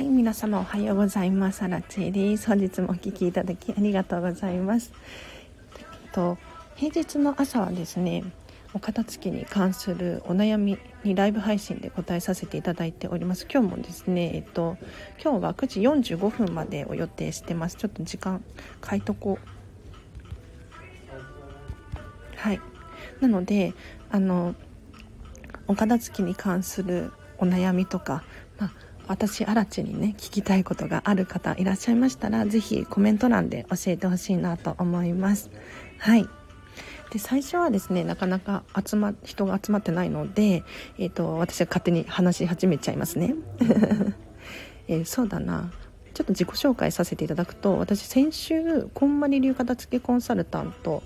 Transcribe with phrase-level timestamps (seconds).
[0.00, 1.60] はい、皆様おはようございます。
[1.60, 2.46] アラチェです。
[2.46, 4.94] 本日もお聞きいただきありがとうございます。
[5.76, 6.38] えっと
[6.74, 8.24] 平日の朝はですね、
[8.72, 13.46] お片付けに関するお悩みにライブ配信で答えさせていただいております。
[13.52, 14.78] 今日もですね、えっと
[15.22, 17.76] 今日は9時45分までを予定してます。
[17.76, 18.42] ちょっと時間
[18.88, 19.38] 変えとこ
[22.34, 22.36] う。
[22.38, 22.60] はい。
[23.20, 23.74] なので、
[24.10, 24.54] あの
[25.66, 28.24] お片付けに関するお悩みとか、
[28.58, 35.50] まあ私アラチにね聞きたいことがある方いらっしゃいましたら是非コメント欄で教えてほしいなと思います。
[35.98, 36.28] はい。
[37.10, 40.62] で最初はですねなかなか集ま人が集まってないので、
[40.96, 43.34] えーと、私は勝手に話し始めちゃいますね、
[44.86, 45.72] えー、そうだな。
[46.14, 51.02] ちょっと自己紹介させていただくと私先週こんまり流片付けコンサルタント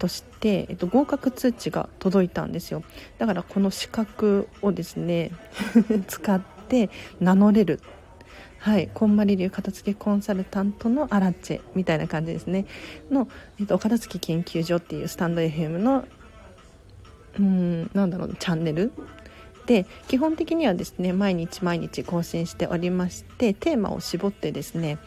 [0.00, 2.82] として、えっと、合格通知が届いたんですよ。
[3.18, 5.30] だからこの資格をですね
[6.08, 7.80] 使ってて名乗れる。
[8.58, 12.66] はい、こんまり流片付けコンサルタントのアラッチェみたいな感じですね。
[13.10, 13.28] の、
[13.60, 16.04] えっと、お片付け研究所っていうスタンド FM の
[17.38, 18.92] うんなんだろうチャンネル。
[19.66, 24.98] で基本的にはですね毎日毎日更新しておりましてテーマを絞ってですね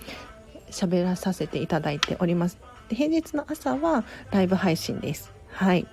[0.69, 2.57] 喋らさせていただいております。
[2.89, 5.31] 平日の朝はライブ配信です。
[5.51, 5.87] はい。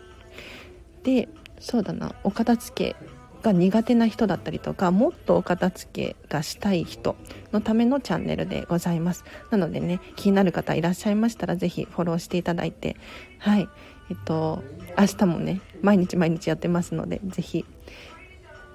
[1.02, 1.28] で
[1.58, 3.15] そうだなお片付け
[3.46, 7.14] が苦手な人だったりとかもっとお片付けがしたい人
[7.52, 9.24] のためのチャンネルでございます。
[9.50, 12.96] なのでね気になる方いらっしゃいましたら是非フォローしていただいて
[13.38, 13.68] はい。
[14.10, 14.64] えっと
[14.98, 17.64] 明日もね毎日毎日やってますので是非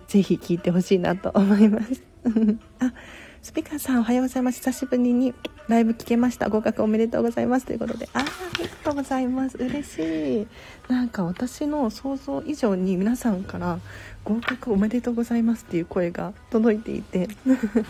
[0.08, 2.04] 是非聞いてほしいなと思います。
[2.80, 2.94] あ
[3.42, 4.60] スピカーさんおはようございます。
[4.60, 5.34] 久しぶりに
[5.68, 6.48] ライブ聞けました。
[6.48, 7.66] 合格おめでとうございます。
[7.66, 8.08] ということで。
[8.14, 8.26] あああ
[8.60, 9.58] りがとうございます。
[9.58, 10.48] 嬉しい。
[10.88, 13.80] なんか私の想像以上に皆さんから
[14.24, 17.30] 合格おめでとうございますっていう声が届いていて。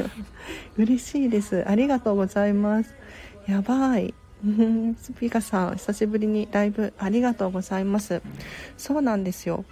[0.77, 1.67] 嬉しいです。
[1.67, 2.93] ありがとうございます。
[3.45, 4.13] やばい。
[5.01, 8.21] スピカさん久しぶりにライブありがとうございます。
[8.77, 9.65] そうなんですよ。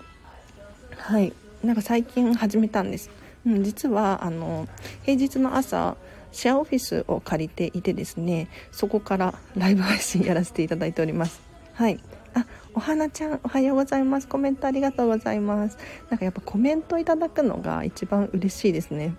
[0.97, 1.31] はい。
[1.63, 3.09] なんか最近始めたんです。
[3.45, 4.67] うん、実はあの
[5.03, 5.95] 平日の朝
[6.31, 11.41] シェアオフィスを借りていてですねそこからライブ配信やらせていただいております。
[11.73, 11.99] はい。
[12.35, 12.45] あ
[12.75, 14.27] お花ちゃんおはようございます。
[14.27, 15.77] コメントありがとうございます。
[16.09, 19.15] なんかやっぱコメントいただくのが一番嬉しいですね。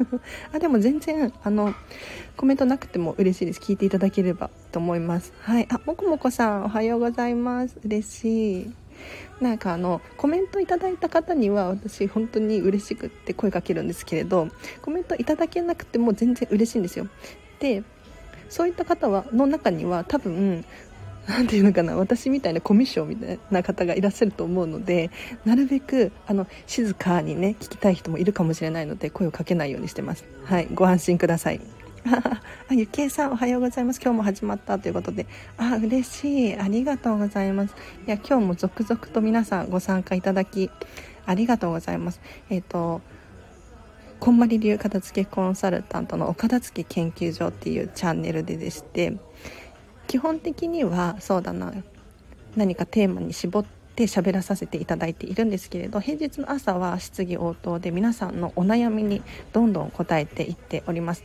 [0.52, 1.74] あでも全然あの
[2.36, 3.60] コメントなくても嬉しいです。
[3.60, 5.32] 聞いていただければと思います。
[5.40, 5.66] はい。
[5.70, 7.76] あもこもこさんおはようございます。
[7.84, 8.72] 嬉しい。
[9.42, 14.48] なんかあのコメントいただいた方には私本当に嬉しくって声かけるんですけれど
[14.80, 17.08] コメントいただけなくても全然嬉しいんですよ。
[17.58, 17.82] で
[18.48, 20.64] そういった方はの中には多分
[21.26, 25.10] 何て言うのかな私みたいなコミッションみたいな方がいらっしゃると思うので
[25.44, 30.24] なるべくあの静かにね聞きたい人もいるかもしれないので声をかけないようにしてます。
[30.44, 31.81] はいご安心ください。
[32.68, 34.00] あ、ゆきえさんおはようございます。
[34.02, 35.26] 今日も始まったということで、
[35.56, 36.56] あ、嬉しい。
[36.58, 37.74] ありがとうございます。
[38.06, 40.70] いや、今日も続々と皆さんご参加いただき、
[41.26, 42.20] ありがとうございます。
[42.50, 43.00] えっ、ー、と、
[44.18, 49.16] こんまり流片付けコンサルタントのお片付け研究所っていうチャンネルででして、
[50.08, 51.72] 基本的には、そうだな、
[52.56, 53.64] 何かテーマに絞っ
[53.94, 61.24] て喋らさせていただいているんですけれど平日の朝は質疑応答で皆さんのお悩みにどんどん答えていっております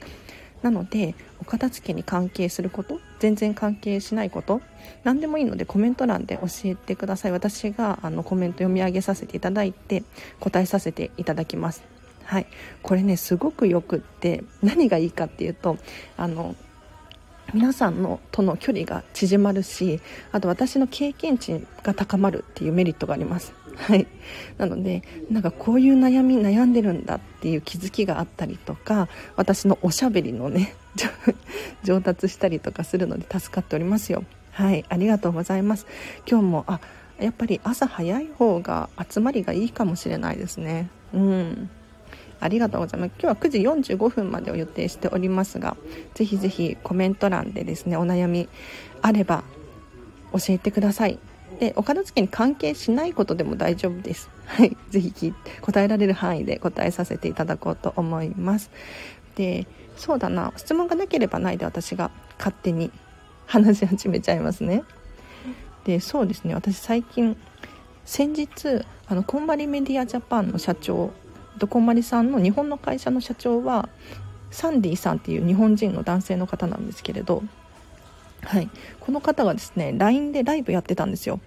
[0.62, 4.62] なのでお片付けに関係すること全然関係しないこと
[5.04, 7.32] 何でもいいのでコメント欄で教えてください。
[7.32, 10.04] 私があのコメント読み上げさせていただいて
[10.40, 11.84] 答えさせていただきます。
[12.24, 12.48] はい。
[12.82, 15.78] これねすごくよくって何がいいかっていうと
[16.18, 16.56] あの
[17.54, 20.02] 皆さんのとの距離が縮まるし
[20.32, 23.54] あと私の経験値が高まるっていうメリットがあります。
[23.78, 24.08] はい。
[24.58, 30.76] なのでなんかこういう悩み悩んでるんだっていう気づきがあったりとか私のおしゃべりのね
[31.84, 34.24] 上達したりとかするので助かっておりますよ。
[34.52, 34.84] はい。
[34.90, 35.86] ありがとうございます。
[36.28, 36.80] 今日もあ
[37.20, 40.90] やっぱり朝早い方が集まりがいいかもしれないですね。
[41.14, 41.70] うん。
[42.40, 43.12] ありがとうございます。
[43.20, 43.50] 今日は9
[43.84, 45.78] 時45分までを予定しておりますが
[46.14, 48.48] ぜひぜひコメント欄でですねお悩み
[49.02, 49.44] あれば
[50.34, 51.20] 教えてください。
[51.60, 54.30] でお片付けに関係しないことでも大丈夫です。
[54.46, 58.70] はい、ぜひ答えられる範囲で答えさせていただこうと思います。
[59.36, 62.92] で、そうだな、質問がなければないで私が勝手に
[63.46, 64.84] 話し始めちゃいますね。
[65.86, 67.36] で、そうですね、私最近
[68.06, 71.12] 先日あのこんまりメディアジャパンの社長
[71.70, 73.90] こんまりさんの日本の会社の社長は
[74.52, 77.42] サンディさんっていう日本人の男性の方なんですけれど
[78.42, 78.70] はい、
[79.00, 81.40] この方がですね LINE でライブやってたんですよ。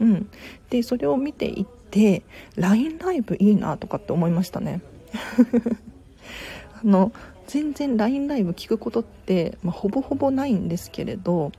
[0.00, 0.30] うん、
[0.70, 2.22] でそれを見ていって
[2.56, 4.80] LINE ライブいいなとかって思いましたね。
[6.82, 7.12] あの
[7.46, 11.50] 全然 LINE ライブ聞くことって、まあ、ほぼほぼないんですけれど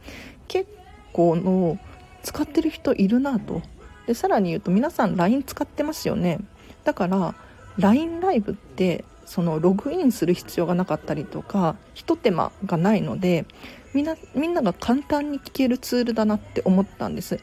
[0.48, 0.70] 結
[1.14, 1.80] 構の
[2.22, 3.62] 使ってる人いるなと。
[4.06, 6.40] でさらに言うと皆さん LINE 使ってますよね。
[6.84, 7.36] だから
[7.78, 13.46] LINE ライブってそのログインする必要がなかったりとかひと手間がないので
[13.94, 17.40] みんなみんなが簡単に聞けるツールだなって思ったんです。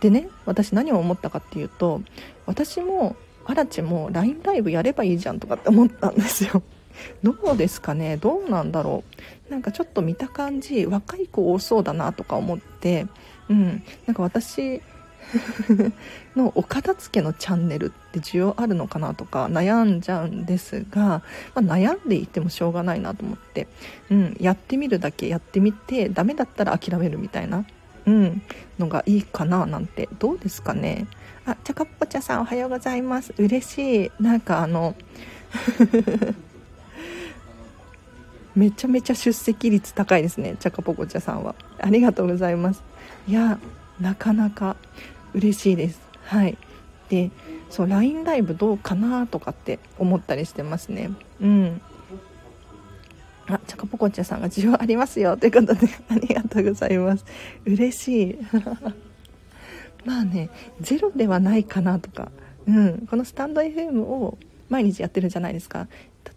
[0.00, 2.02] でね私何を思ったかっていうと
[2.46, 6.62] 私もアラチも LINE ライブやればいいじゃんとかって思ったんですよ。
[7.22, 8.16] どうですかね？
[8.16, 9.04] どうなんだろ
[9.48, 9.50] う？
[9.50, 13.06] なんかちょっと見た感じ若い子多そうだなとか思って
[13.48, 13.82] うん。
[14.06, 14.82] なんか私
[16.36, 21.22] のお片付けのチャンネルって需要あるのかなとか悩んじゃうんですが、ま
[21.56, 23.66] あ、悩んでいてもしょうがないなと思って、
[24.10, 27.64] うん、やってみるだけやってみてダメだったら諦めるみたいな、
[28.06, 28.42] うん、
[28.78, 30.08] のがいいかななんて。
[30.18, 31.06] どうですかね。
[31.44, 33.34] あちゃかっぽちゃさんおはようございます。
[33.36, 34.10] 嬉しい。
[34.20, 34.94] なんかあの
[38.54, 41.54] めちゃめちゃ出席率高いですねちゃかぽこちゃさんは。
[41.78, 42.82] ありがとうございます。
[43.28, 43.58] いや
[44.00, 44.76] なかなか
[45.34, 46.00] 嬉しいです。
[46.24, 46.56] はい。
[47.08, 47.30] で
[47.70, 51.10] そう LINE ライブどうかなとかって思ったりしてますね。
[51.40, 51.80] うん。
[53.48, 55.36] あチャカポコチャさんが需要ありますよ。
[55.36, 57.24] ということで ありがとうございます。
[57.64, 58.38] 嬉しい。
[60.04, 60.50] まあね
[60.80, 62.30] ゼロではないかなとか。
[62.66, 63.06] うん。
[63.08, 64.38] このスタンド FM を
[64.68, 65.88] 毎日やってるじゃないですか。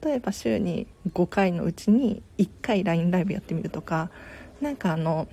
[0.04, 4.10] 例えば週に5回のうちに1回 LINE ライブやってみるとか。
[4.62, 5.28] なんかあの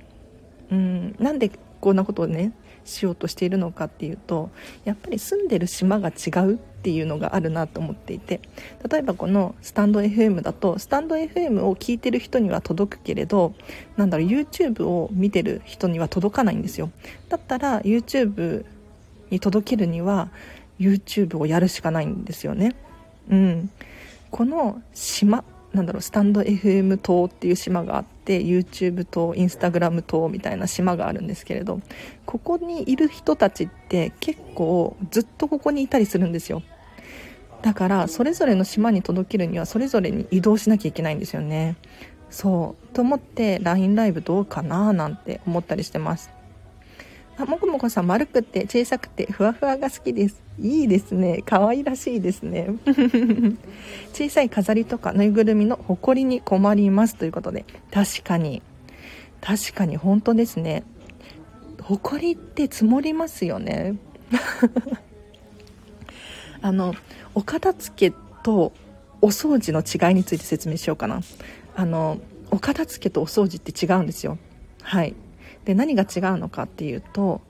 [0.70, 1.50] うんなんで
[1.80, 2.52] こんなことをね
[2.86, 4.50] しようとしているのかっていうと
[4.84, 8.40] やっぱり住んでる島が違うっていうのがあるなと思っていて
[8.88, 13.54] 例えばこのスタンド FM だとスタンド FM を聞いてる人には届くけれど
[13.96, 16.90] なんだろう YouTube を見てる人には届かないんですよ。
[17.28, 18.64] だったら YouTube
[19.30, 20.28] に届けるには
[20.78, 22.76] YouTube をやるしかないんですよね。
[23.30, 23.70] うん。
[24.30, 25.44] この島
[25.76, 31.80] なんだろうスタンド FM 島っていう島があって YouTube 島 Instagram 島みたいな島があるんですけれど
[32.24, 36.62] ここにいる人たちって結構ずっとここにいたりするんですよ。
[37.62, 41.76] だからそれぞれの島に届けるにはそれぞれに移動しなきゃいけないんですよね。
[42.30, 42.94] そう。
[42.94, 46.35] と思って LINE ライブどうかななんて思ったりしてます。
[47.38, 50.42] あもこもこさん丸くて小さくてふわふわが好きです。
[50.58, 51.42] いいですね。
[51.44, 52.68] 可愛らしいですね。
[54.14, 57.66] 小さい飾りとかぬいぐるみのほこりに困りますということで。
[57.90, 58.62] 確かに。
[59.42, 60.84] 確かに本当ですね。
[61.82, 63.96] ほこりって積もりますよね。
[66.62, 66.94] あの
[67.34, 68.72] お片付けと
[69.20, 71.20] お掃除の違いについて説明しようかな。
[71.74, 72.18] あの
[72.50, 74.38] お片付けとお掃除って違うんですよ。
[74.80, 75.14] はい。
[75.66, 77.42] で何が違うのかっていうと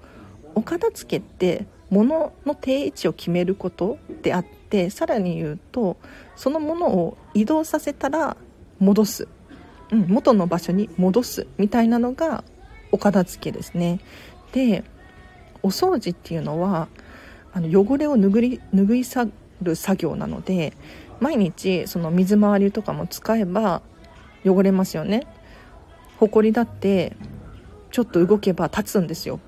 [0.55, 5.99] お片付けって物の定位置を決めることであってさらに言うと
[6.35, 8.37] そのものを移動させたら
[8.81, 9.29] 戻す、
[9.93, 12.43] うん、元の場所に戻すみたいなのが
[12.91, 14.01] お片付けですね。
[14.53, 14.83] で
[15.63, 16.89] お掃除っていうのは
[17.53, 19.29] あの汚れを拭い拭い去
[19.61, 20.73] る作業なので
[21.21, 23.83] 毎日その水回りとかも使えば
[24.45, 25.27] 汚れますよね。
[26.19, 27.15] ほこりだって
[27.97, 29.41] ちょっと動けば立つんですよ。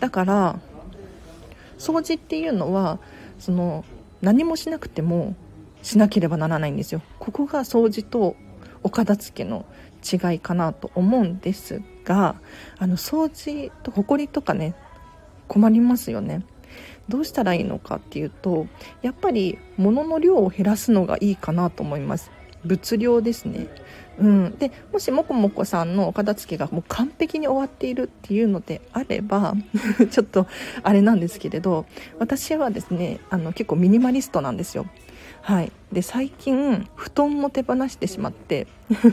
[0.00, 0.60] だから
[1.78, 2.98] 掃除っていうのは
[3.38, 3.86] その
[4.20, 5.34] 何もしなくても
[5.82, 7.00] しなければならないんですよ。
[7.18, 8.36] ここが掃除と
[8.82, 9.64] お片付けの
[10.04, 12.36] 違いかなと思うんですが
[12.76, 14.74] あの掃除とほこりとかね
[15.48, 16.44] 困りますよね。
[17.08, 18.66] どうしたらいいのかっていうと
[19.00, 22.30] やっぱり物の量を減らすのがいいかなと思います。
[22.62, 23.68] 物量ですね。
[24.18, 29.54] うん、でもしもこもこさんのお片付けがもう完璧に終わっているっていうのであれば
[30.10, 30.46] ちょっと
[30.82, 31.86] あれなんですけれど
[32.18, 34.86] 私はですねあの結構ミニマリストなんですよ。
[35.42, 35.70] はい。
[35.92, 38.66] で最近布団も手放してしまって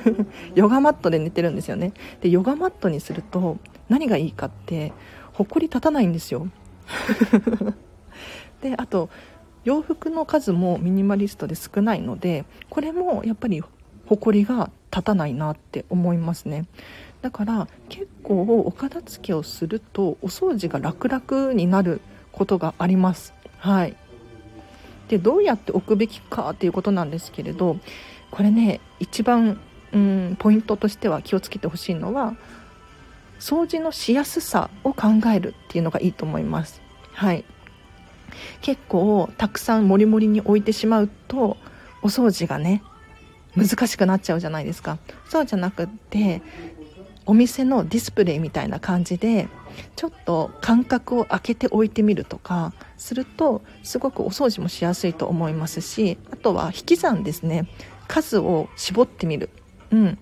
[0.56, 1.94] ヨガマットで寝てるんですよね。
[2.22, 3.58] でヨガマットにすると
[3.90, 4.94] 何がいいかって
[5.34, 6.48] ほこり立たないんですよ。
[8.62, 9.10] であと
[9.64, 13.62] 洋服の数もミニマリストで少ないのでこれもやっぱり
[14.06, 16.66] ほこりが立たないなって思いますね。
[17.22, 23.34] だから結構お片付けをするとお掃除が楽々になることがあります。
[23.58, 23.96] はい。
[25.08, 27.78] でどうやって置くべきかっていうことなんですけれど
[28.32, 29.60] これね一番
[29.92, 32.36] うんポイントとしては気をつけてほしいのは
[33.40, 36.82] 掃除のしやすさを考えるっていうのがいいと思います。
[37.14, 37.46] はい。
[38.62, 41.58] 結構たくさんモリモリに置いてしまうと
[42.02, 42.82] お掃除がね
[43.56, 44.98] 難しくなっちゃうじゃないですか。
[45.30, 46.42] そうじゃなくって
[47.26, 49.48] お店のディスプレイみたいな感じで
[49.96, 57.68] ちょっと間隔を空けておいてみるとかするとすごくお掃除もしやすいと思いますしあとは引き算ですね。
[58.08, 59.50] 数を絞ってみる。
[59.92, 60.18] うん、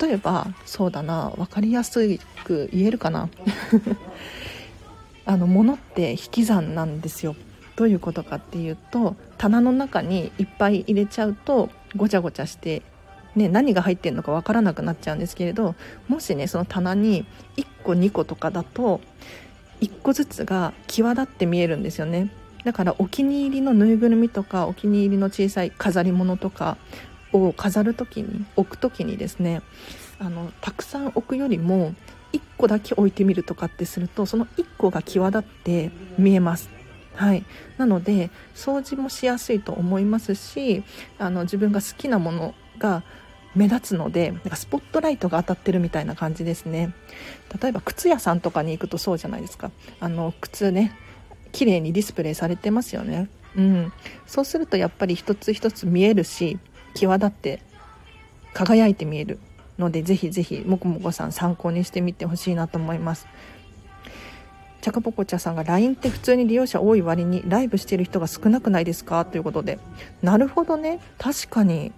[0.00, 1.98] 例えばそうだな分かりやす
[2.44, 3.28] く言えるかな。
[5.26, 7.34] あの物って引き算なんですよ。
[7.76, 12.82] どういうことかっていうと棚の中にいっぱい入れちゃうとごちゃごちゃして
[13.34, 15.74] ね、何が入ってるのか分からなくなっちゃうんですけれど
[16.08, 17.26] もしねその棚に
[17.56, 19.00] 1個2個とかだと
[19.80, 22.30] 1個ずつが際立って見えるんですよね。
[22.64, 26.78] だからお気に入りのぬいぐるみとかお気に入りの小さい飾り物とか
[27.32, 29.60] を飾る時に置く時にですね
[30.18, 31.92] あのたくさん置くよりも
[32.32, 36.70] 1個だけ置いてみるとかってするとその1個が際立って見えます。
[37.14, 37.44] はい、
[37.78, 40.82] なので掃除もしやすいと思いますし
[41.18, 43.04] あの自分が好きなものが
[43.54, 46.92] 目立つのでなんかスポットライトが当たってるみたいな感じですね。
[47.62, 49.70] 例えば靴屋さんとかに行くとそうじゃないですか。
[50.00, 50.98] あの靴ね
[51.52, 53.28] 綺麗にディスプレイされてますよね。
[53.56, 53.92] うん。
[54.26, 56.58] そうするとやっぱり一つ一つ見えるし
[56.94, 57.62] 際立って
[58.54, 59.38] 輝いて見える
[59.78, 63.28] のでぜひぜひもこもこさん参考にしてみてほしいなと思います。
[64.84, 69.24] チャカポコチャさんが LINE って普通に利用者多い割にライブしてる人が少なくないですか？
[69.24, 69.78] ということで。
[70.20, 71.00] なるほどね。
[71.16, 71.90] 確かに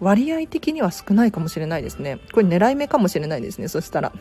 [0.00, 2.18] 割合的には少ないかもしれないですね。
[2.34, 3.68] これ狙い目かもしれないですね。
[3.68, 4.12] そしたら。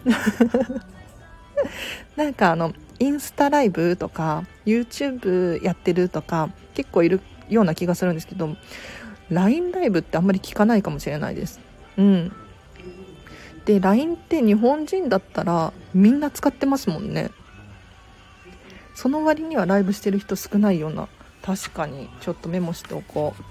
[2.15, 8.55] なんかあのインスタライブとか YouTube やってるとか結構いるような気がするんですけど
[9.29, 11.59] LINE ライブってあんまり聞かないかもしれないです。
[11.97, 12.31] うん。
[13.65, 17.29] で LINE って日本人だったらみんな使ってますもんね。
[18.99, 21.07] その割にはライブしてる人少ないような
[21.41, 23.43] 確かにちょっとメモしておこう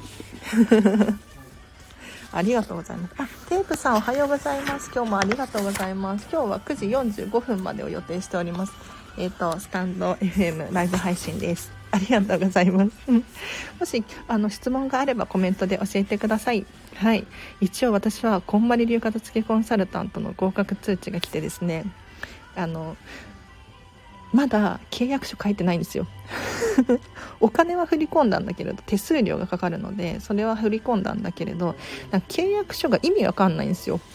[2.37, 3.15] ありがとうございます。
[3.17, 4.91] あ、テープさんおはようございます。
[4.95, 6.29] 今日もありがとうございます。
[6.31, 8.73] 今日は9時45分までを予定しております。
[9.17, 11.73] えっ、ー、と、スタンド FM ライブ配信です。
[11.93, 12.91] ありがとうございます。
[13.81, 16.67] もし、あの、質問があればコメントで教えてください。
[16.97, 17.27] はい。
[17.63, 21.87] 一応私は、こんまり流片付けコンサルタントの合格通知が来てですね、
[22.55, 22.99] あの、
[24.33, 26.07] まだ契約書書いてないんですよ。
[27.41, 31.75] お金は振り込んだんだけれど手数料がかかるのでそれは振り込んだんだけれど
[32.11, 34.01] なんか契約書が意味わかんないんですよ。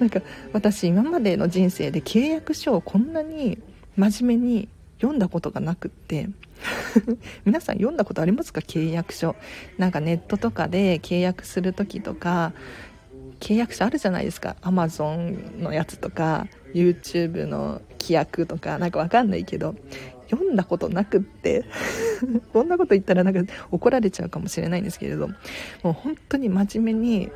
[0.00, 0.20] なんか
[0.52, 3.58] 私今までの人生で契約書をこんなに
[3.96, 4.68] 真面目に
[4.98, 6.28] 読んだことがなくって
[7.44, 8.60] 皆さん読んだことありますか？
[8.60, 9.36] 契約書。
[9.78, 12.52] なんかネットとかで契約する時とか
[13.40, 16.46] 契約書あるじゃないですか？Amazon のやつとか。
[16.76, 19.74] YouTube の規約とかなんかわかんないけど
[20.30, 21.64] 読んだことなくって
[22.52, 25.34] こんなこと言ったらなんか怒られちゃうかもしれないんですけれども
[25.90, 27.30] う本当に真面目に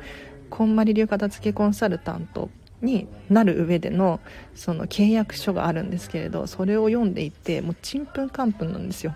[0.49, 2.49] こんまり流片付けコンサルタント
[2.81, 4.19] になる上での
[4.53, 9.15] その契約書があるんですけれどそれを読んでいてもうちんぷんかんぷんなんですよ。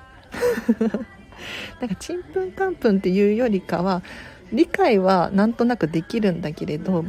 [1.82, 4.02] なんかちんぷんかんぷんっていうよりかは
[4.54, 7.06] 理解はなんとなくできるんだけれど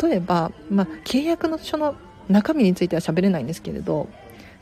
[0.00, 1.96] 例えば、まあ、契約の書の
[2.28, 4.08] 中身については喋れないんですけれど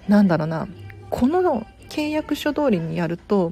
[0.08, 0.68] なんだろうな
[1.10, 3.50] この契約書通りにやると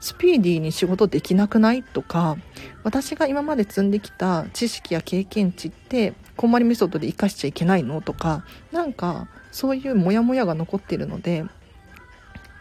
[0.00, 2.36] スピーディーに仕事できなくないとか
[2.84, 11.44] 私が今まで積んできた知識や経験値ってこんまりメソッドで活かしちゃいけないのとかなんかそういうモヤモヤが残っているので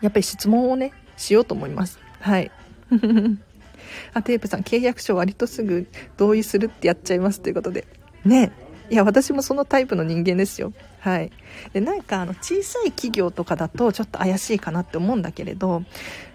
[0.02, 2.00] やっぱり質問をねしようと思います。
[2.22, 2.52] はい。
[4.14, 5.88] あテープさん契約書割とすぐ
[6.18, 7.86] 同意するってやっちゃいますということで
[8.26, 8.52] ね。
[8.90, 10.74] いや私もそのタイプの人間ですよ。
[11.00, 11.32] はい。
[11.74, 15.84] でなんかあの小さい企業とかだとちょっと怪しいかなって思うんだけれど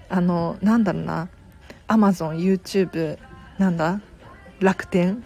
[0.08, 1.28] あのなんだろうな。
[1.86, 3.18] Amazon、YouTube
[3.58, 4.00] なんだ？
[4.60, 5.22] 楽天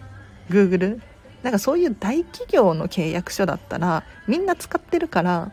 [0.50, 1.00] Google
[1.42, 5.52] なんかそういう大企業の契約書だったらみんな使ってるから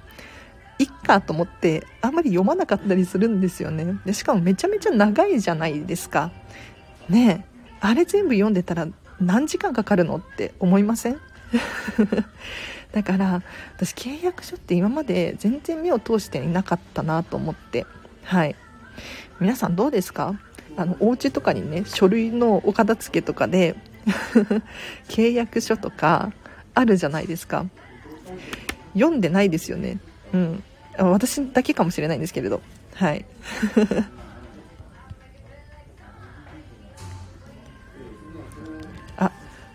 [0.80, 4.00] いっかと思ってあんまり読まなかったりするんですよね。
[4.06, 6.32] でしかもめちゃめちゃ長いじゃないですか。
[7.08, 7.46] ね。
[7.82, 8.88] あれ全部読んでたら
[9.26, 11.20] 何時間かかるのって思いません？
[12.94, 13.42] だから
[13.76, 17.86] 私契約書って今まで全然目を通していなかったなと思って。
[18.24, 18.56] はい。
[19.40, 20.40] 皆さんどうですか？
[20.78, 23.76] あのお家とかにね書類のお片付けとかで
[25.08, 26.32] 契約書とか
[26.74, 27.66] あるじゃないですか。
[28.94, 30.00] 読んでないですよね。
[30.34, 30.64] うん。
[30.98, 32.62] 私だけかもしれないんですけれど。
[32.94, 33.26] はい。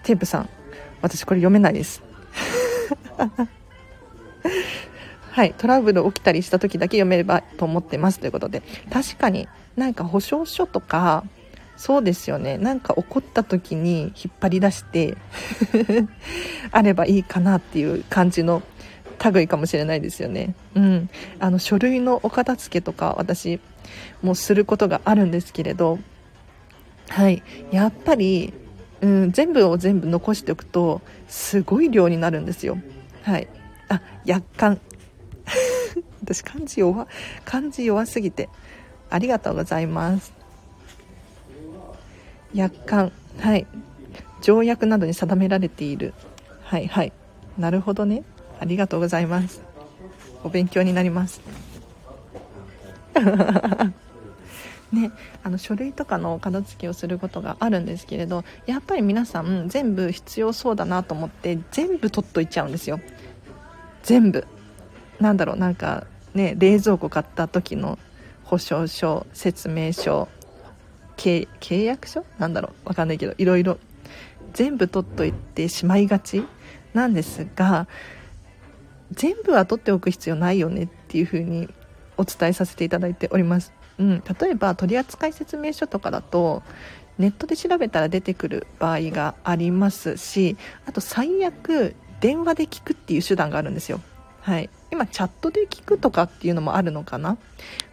[0.02, 0.48] テープさん。
[1.02, 2.02] 私これ読めないです。
[5.30, 5.54] はい。
[5.56, 8.20] トラブル起きたりした時だけ読めればと思ってます。
[8.20, 8.62] ということで。
[8.92, 11.24] 確かになんか保証書とか
[11.76, 12.58] そうですよね。
[12.58, 15.16] なんか怒った時に引っ張り出して
[16.72, 18.62] あればいいかなっていう感じの
[19.32, 20.54] 類かもしれないですよね。
[20.74, 21.08] うん。
[21.38, 23.60] あの書類のお片付けとか私
[24.22, 25.98] もすることがあるんですけれど。
[27.08, 27.42] はい。
[27.70, 28.52] やっぱり、
[29.00, 32.78] うん、全部を全部残しておくとすごい量になるんですよ。
[33.22, 33.48] はい。
[33.88, 34.78] あ約款
[36.22, 37.06] 私漢字弱
[37.44, 38.48] 漢字弱すぎて
[39.08, 40.32] ありがとうございます。
[42.52, 43.66] 約款はい。
[44.42, 46.14] 条約などに定められている。
[46.62, 47.12] はいはい。
[47.58, 48.22] なるほどね。
[48.58, 49.62] ありがとうございます。
[50.44, 51.40] お勉強になります。
[54.92, 55.12] ね、
[55.44, 63.00] あの書類とかの片付けをすることがあるんですけれどやっぱり皆さん全部必要そうだなと思って全部取っといちゃうんですよ。
[64.02, 64.46] 全部。
[65.20, 67.98] なんだろうなんかね冷蔵庫買った時の
[68.44, 70.28] 保証書説明書
[71.16, 71.46] 契
[71.84, 72.24] 約書？
[72.38, 73.78] なんだろうわかんないけどいろいろ。
[74.52, 76.44] 全部取っといてしまいがち
[76.92, 77.86] なんですが
[79.12, 81.68] 全部は取っておく必要ないよねっていうふうに
[82.16, 86.62] お伝えさせていただいております、うん、例えば取扱説明書とかだと
[87.18, 94.00] ネットで調べたら出てくる場合がありますしあと最悪電話で聞くっていう手段があるんですよ。
[94.40, 94.70] はい。
[94.90, 97.36] 今チャットで聞くとかっていうのもあるのかな。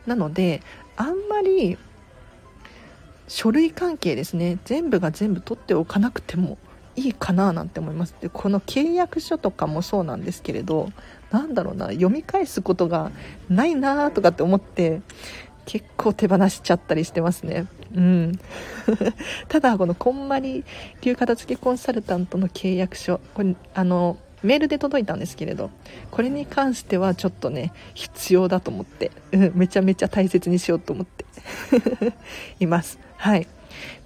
[0.06, 0.62] なので
[0.96, 1.78] あんまり
[3.28, 4.60] 書類関係ですね。
[4.64, 6.58] 全部が全部取っておかなくても
[6.96, 8.16] いいかななんて思います。
[8.22, 10.90] でこの契約書とかもそうなんですけれど
[11.32, 13.12] なんだろうな読み返すことが
[13.50, 15.02] ないなとかって思って
[15.68, 17.68] 結構手放しちゃったりしてますね。
[17.94, 18.40] うん。
[19.50, 20.64] ただこのこんまり
[21.02, 25.70] 流片付けコンサルタントの契約書これあのメールで届いたんですけれど
[26.10, 31.26] これに関してはちょっとね必要だと思って、うん、めちゃめちゃ大切にしようと思って
[32.62, 32.98] います。
[33.18, 33.46] はい。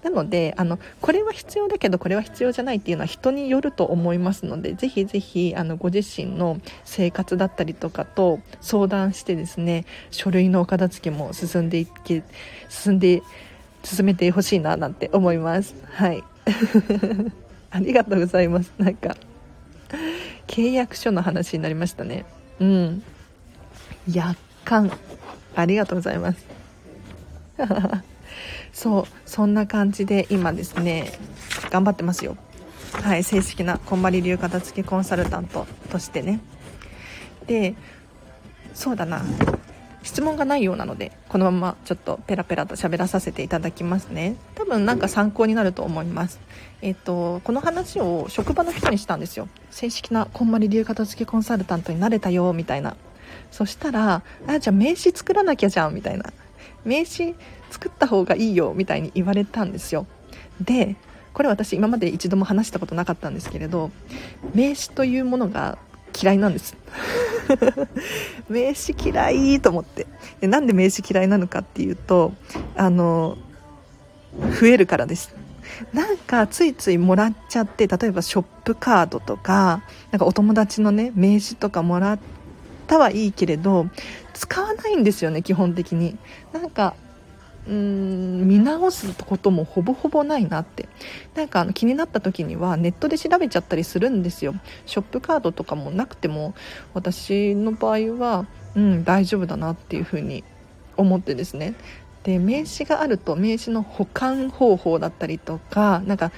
[0.03, 12.23] なのであのこれは必要だけどこれは必要じゃないっていうのは人によると思いますのでぜひぜひあのご自身の生活だったりとかと相談してですね書類のお片付けも進んでいけ
[12.69, 13.21] 進んで
[13.83, 15.75] 進めてほしいななんて思います。
[15.91, 16.23] はい。
[17.71, 18.71] ありがとうございます。
[18.77, 19.15] なんか
[20.47, 22.25] 契約書の話になりましたね。
[22.59, 23.03] うん。
[24.11, 24.91] 約款
[25.55, 26.45] ありがとうございます。
[28.73, 31.11] そうそんな感じで今ですね
[31.69, 32.37] 頑張ってますよ。
[32.93, 36.39] はい正式なこんまり流片付けコンサルタントとしてね。
[37.47, 37.75] で
[38.73, 39.21] そうだな。
[40.03, 44.35] 質問がないようなのでこのままちょっとペラペラと喋らさせていただきますね。
[44.55, 46.39] 多分なんか参考になると思います。
[46.81, 49.47] えっ、とこの話を職場の人にしたんですよ。
[49.69, 52.95] 正式なこんまり流片付けコンサルタントになれたよみたいな。
[53.51, 56.33] そしたらあじゃあ名刺作らなきゃじゃんみたいな。
[56.85, 57.35] 名刺
[57.69, 60.07] 作った方がいいよみたいに言われたんですよ。
[60.59, 60.95] で
[61.33, 63.91] これ私今まで一度も話したことなかったんですけれど
[64.53, 65.77] 名刺というものが
[66.21, 66.75] 嫌いなんです。
[68.49, 70.07] 名刺嫌いと思って。
[70.41, 72.33] でなんで名刺嫌いなのかっていうと
[72.75, 73.37] あの
[74.59, 75.33] 増えるからです。
[75.93, 82.19] なんかついついもらっちゃって例えばショップカードとかなんかお友達のね名刺とかもらっ
[82.91, 83.87] たはいいけれど
[84.33, 86.17] 使わないんですよね基本的に。
[86.51, 86.93] なんか
[87.65, 90.89] うーん見直すこともほぼほぼないなって。
[91.35, 94.55] なんかあの気になった時にはネットで調べちゃったりするんですよ。
[94.85, 96.53] ショップカードとかもなくても
[96.93, 100.43] 私の場合はうん大丈夫だなっていうふうに
[100.97, 101.75] 思ってですね。
[102.23, 106.31] で名刺があると名刺の保管方法だったりとかなんか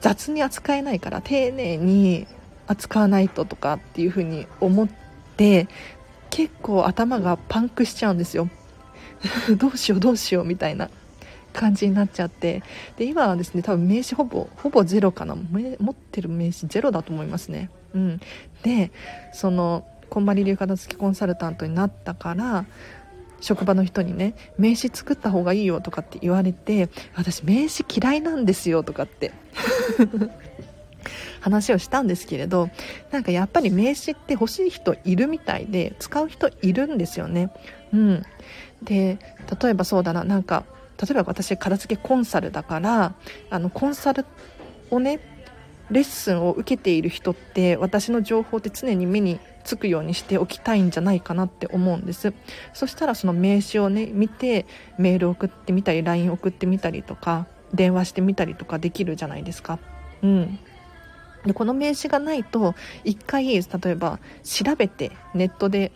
[0.00, 2.28] 雑に扱えないから丁寧に
[2.68, 5.07] 扱わないととかっていうふうに思って
[5.38, 5.68] で
[6.28, 8.50] 結構頭がパンクしちゃうんですよ。
[9.56, 10.90] どうしようどうしようみたいな
[11.52, 12.62] 感じになっちゃって。
[12.98, 15.34] で今はですね多分名刺ほぼほぼゼロかな。
[15.34, 17.70] 持ってる名刺ゼロだと思いますね。
[17.94, 18.20] うん。
[18.62, 18.90] で
[19.32, 22.66] そのこんまり流片付きコンサルタントになったから
[23.40, 29.32] 職場の人にね名刺作った方がいいよとかって言われて私名刺嫌いなんですよとかって。
[31.40, 32.70] 話をしたんですけれど
[33.10, 37.50] なんかやっぱり名刺って欲しい人いるみたいで使う人いるんですよね。
[37.92, 38.22] うん。
[38.82, 39.18] で
[39.62, 40.64] 例えばそうだななんか
[41.00, 43.14] 例えば私片付けコンサルだから
[43.50, 44.24] あのコンサル
[44.90, 45.20] をね
[45.90, 52.34] レッスンを受けている人って私の情報って常に目につくようにしておきたいんじゃないかなって思うんです。
[52.74, 54.66] そしたらその名刺をね見て
[54.98, 59.78] メール送ってみたり LINE 送ってみたりとか電話してみたりとかできるじゃないですか。
[60.22, 60.58] うん。
[61.44, 62.74] でこの名刺がないと
[63.04, 65.92] 1回例えば調べてネットで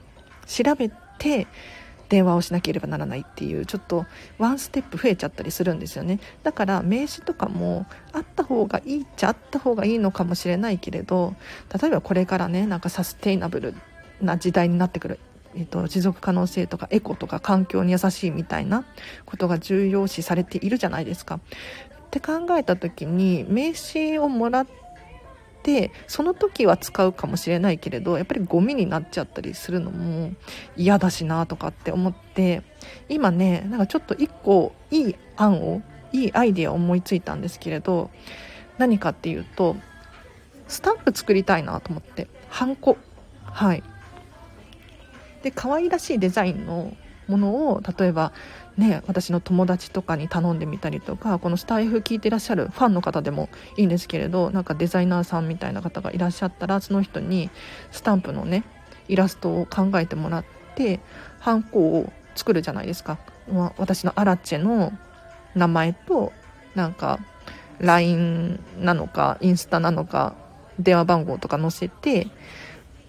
[0.47, 1.47] 調べて
[2.09, 4.05] 電話をしなければならないっていうちょっと
[4.37, 11.35] ワンステップ増えちゃったりするんですよねだから名刺とかもあった方がいいっちゃあった方がいいのかもしれないけれど
[11.81, 13.75] 例えばこれからねなんかサステイナブル
[14.21, 15.19] な時代になってくる
[15.55, 18.85] えっと、持続可能性とかエコとか環境に優しいみたいな
[19.27, 21.41] ことが重要視されているじゃないですか。
[22.07, 24.67] って考えた時に名刺をもらっ
[25.63, 30.33] てその時は使うかもしれないけれどやっぱりゴミになっちゃったりするのも
[30.77, 32.63] 嫌だしなとかって思って
[33.09, 38.11] 今ねなんかちょっと1個いい案をいいアイデアを思いついたんですけれど
[38.79, 39.77] 何かっていうと
[40.69, 42.97] スタンプ作りたいなと思ってハンコ。
[43.45, 43.83] はい。
[45.43, 46.95] で可愛らしいデザインの
[47.29, 48.33] ものを例えば
[48.77, 57.51] ね私の友達とかに頼んでみたりとかこのスタイフ聞いてらっしゃるファンの方でもいいんですけれどなんかデザイナーさんみたいな方がいらっしゃったらその人に
[57.91, 58.65] スタンプのね
[59.09, 61.01] イラストを考えてもらって
[61.41, 63.19] ハンコを作るじゃないですか、
[63.51, 64.93] まあ、私のアラチェの
[65.55, 66.33] 名前と
[66.75, 67.19] なんか
[67.79, 70.35] LINE なのかインスタなのか
[70.79, 72.29] 電話番号とか載せて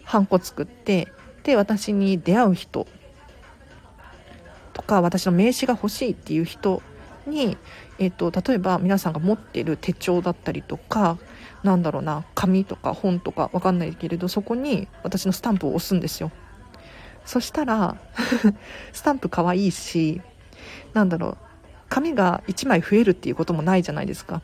[0.04, 1.08] ハンコ作って
[1.44, 2.88] で私に出会う人
[4.74, 6.82] とか私の名刺が欲しいっていう人
[7.26, 7.58] に、
[8.00, 11.18] えーと、例えば皆さんが持ってる手帳だったりとか
[11.64, 16.32] なんだろうな紙とか本とか分かんないけれどそこに私のスタンプを押すんですよ。
[17.26, 17.96] そしたら
[18.92, 20.22] スタンプ可愛いし
[20.94, 21.38] なんだろう
[21.88, 24.42] 紙が1枚増えるっていうこともないじゃないですか。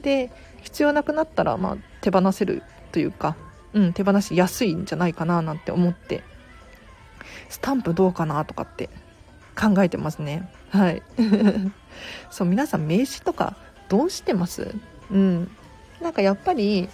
[0.00, 0.30] で
[0.62, 3.36] 必要なくなったら、まあ、手放せるというか、
[3.74, 6.22] うん、手放しやすいんじゃないかななんて思って。
[7.48, 8.88] スタンプどうかなとかって。
[9.56, 10.48] 考えてますね。
[10.70, 11.02] はい。
[12.30, 13.56] そう皆さん名刺とか
[13.88, 14.74] どうしてます？
[15.10, 15.50] うん。
[16.00, 16.88] なんかやっぱり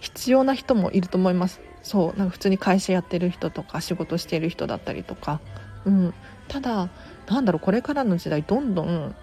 [0.00, 1.60] 必要な人もいると思います。
[1.82, 5.40] そうなんか普通に会社やってる人とか仕事してる人だったりとか。
[5.84, 6.14] うん。
[6.48, 6.88] ただ
[7.28, 9.14] なんだろうこれからの時代どんどん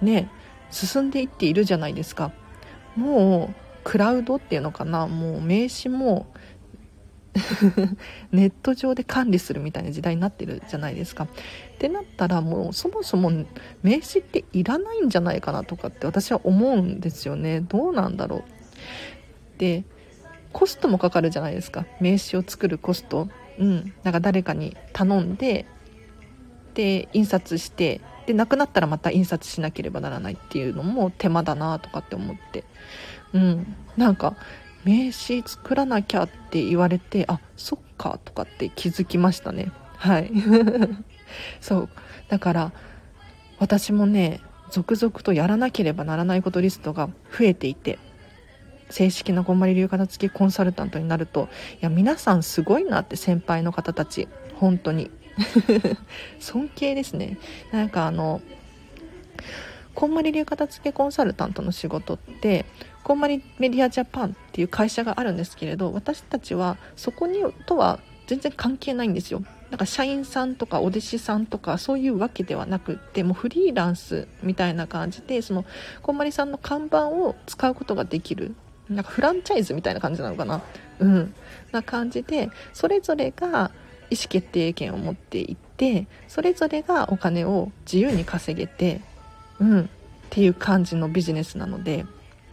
[0.00, 0.28] ね
[0.70, 2.32] 進んでいっているじゃないですか。
[2.96, 5.06] もうクラウドっていうのかな。
[5.06, 6.26] もう名刺も
[8.30, 11.24] ネット上で管理するみたいな時代になってるじゃないですか。
[11.24, 11.28] っ
[11.78, 13.30] てなったらもうそもそも
[13.82, 17.60] 名刺っていらないんじゃないかなとかって私は思うんですよね。
[17.60, 19.58] どうなんだろう。
[19.58, 19.84] で
[20.52, 23.28] コストもかかるじゃないですか名刺を作るコスト。
[23.58, 25.66] うん、なんか誰かに頼んで
[26.74, 32.64] で印刷してでなくなったらまた印刷しなければならないっていうのも手間だなとかって思って
[33.32, 34.36] うんなんか
[34.84, 39.70] 名刺作らなきゃって言われてあそっかとかって気づきましたね。
[39.96, 40.30] はい。
[41.60, 41.88] そう。
[42.28, 42.72] だから
[43.58, 44.40] 私もね
[44.70, 47.98] 続々とやらなければならないことリストが増えていて
[48.90, 55.10] 正式なこんまり流片付きコンサルタントになるといや皆さんすごいなって先輩の方たち本当に。
[56.40, 57.38] 尊敬ですね。
[57.72, 58.42] なんかあの
[59.94, 62.64] こんまり流片付けコンサルタントの仕事って
[63.04, 69.42] こんまりメディアジャパンっていう会社があるんですけれど私たちはそこにとは全然関係ないんですよ。
[69.70, 75.64] なんか社員さんとかお弟子さんとかそういうわけではなくってもうフリーランスみたいな感じでその
[76.02, 78.54] こんまりさんの看板を使うことができる。
[78.88, 80.62] なんかフランチャイズみたいな感じなのかな。
[80.98, 81.34] うん。
[81.72, 83.70] な感じでそれぞれが
[84.10, 89.00] 意思決定権を持っていってそれぞれがお金を自由に稼げて
[89.58, 89.80] うん。
[89.80, 89.84] っ
[90.28, 92.04] ていう感じのビジネスなので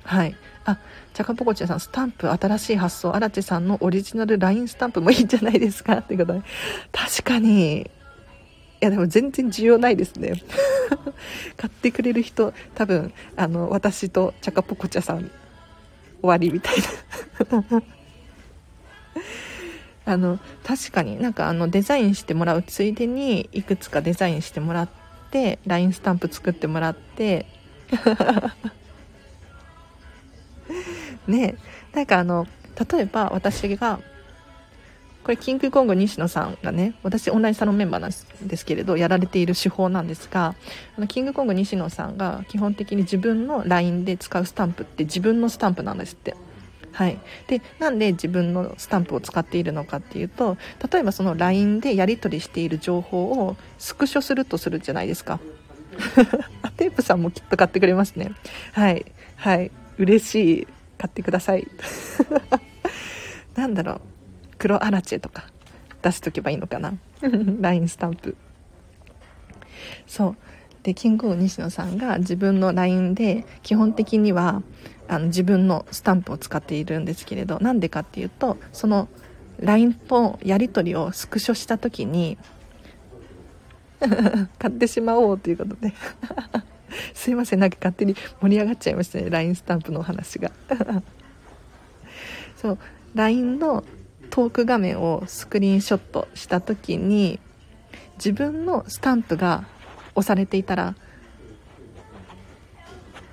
[0.10, 0.36] はい。
[0.66, 0.80] あ
[1.14, 6.42] チャカポコチャさんスタンプ新しい発想荒地さんのオリジナル LINE スタンプもいいんじゃないですかってことで。
[6.92, 7.82] 確かに。
[7.82, 7.86] い
[8.80, 10.42] やでも全然需要ないですね。
[11.58, 15.30] 買ってくれる人多分あの私とチャカポコチャさん終
[16.24, 16.78] わりみたい
[17.62, 17.84] な。
[20.12, 24.90] あの確かになんかあのデザインしてもらうついでにいくつかデザインしてもらっ
[25.30, 27.46] て LINE スタンプ作ってもらって。
[31.30, 31.56] ね。
[31.94, 32.48] なんかあの
[32.92, 34.00] 例えば私が
[35.24, 40.56] これキングコング西野さんがね私オンラインサロンメンバーなんですけれどやられている手法なんですが
[40.98, 46.36] あのキングコング西野さんが基本的に自分の LINE で使うスタンプって自分のスタンプなんですって。
[46.92, 50.58] はい、でなんで自分のスタンプを使っているのかっていうと
[50.92, 55.40] 例えばその LINE でやり取りしている情報をスクショするとするじゃないですか。
[56.78, 58.32] テープさんもきっと買ってくれますね。
[58.74, 59.06] はい。
[59.36, 59.72] はい。
[59.98, 60.68] 嬉しい。
[61.00, 61.68] 買ってください。
[63.56, 64.02] なんだろう。
[64.60, 65.46] 黒アラチェとか
[66.02, 66.94] 出しとけばいいのかな。
[67.62, 68.36] LINE スタンプ。
[70.06, 70.36] そう。
[70.84, 74.62] でキングオブ西野さんが自分の LINE で基本的には
[75.08, 79.10] あの自分のスタンプを使っているんですけれどなんでかっていうとその
[79.60, 82.38] LINE とやり取りをスクショした時に
[84.58, 85.94] 買ってしまおうということで。
[87.14, 90.52] すいませんなんか勝手に盛り上がっちゃいましたね LINE スタンプのお話が。
[92.56, 92.78] そう
[93.16, 93.84] LINE の
[94.30, 97.40] トーク画面をスクリーンショットした時に
[98.18, 99.66] 自分のスタンプが
[100.16, 100.96] 押されていたら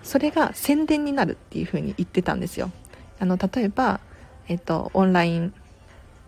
[0.03, 2.71] それが宣伝になるっていう風に言ってたんですよ。
[3.19, 4.01] あの例えば、
[4.47, 5.55] えっと、オンライン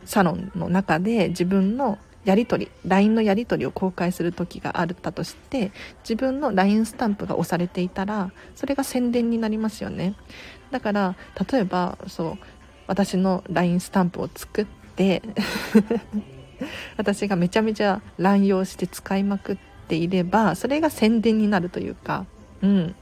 [0.05, 10.15] サロンの中で自分のやり取り LINE のやり取りを公開する時があったとして自分の LINE スタンプが押されていたらそれが宣伝になりますよね。
[10.71, 11.17] だから
[11.51, 12.39] 例えばそう
[12.87, 15.23] 私の LINE スタンプを作って
[16.97, 22.27] 私がめちゃめちゃ乱用して使いまくっていればそれが宣伝になるというか
[22.63, 22.95] うん。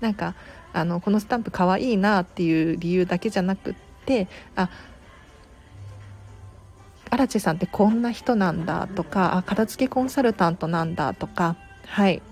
[0.00, 0.34] なんか
[0.72, 4.70] あのこのスタンプかわいいなっていう理由だけじゃなくってあ
[7.10, 12.22] 荒地さんってこんな人なんだとかあ片付けコンサルタントなんだとかはい。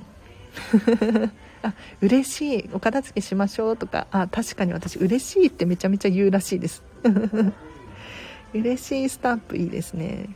[1.62, 2.70] あ嬉しい。
[2.72, 6.82] お片付けしましょうとかあ確かに私嬉しいってめちゃめちゃ言うらしいです。
[8.54, 10.28] 嬉しいスタンプいいですね。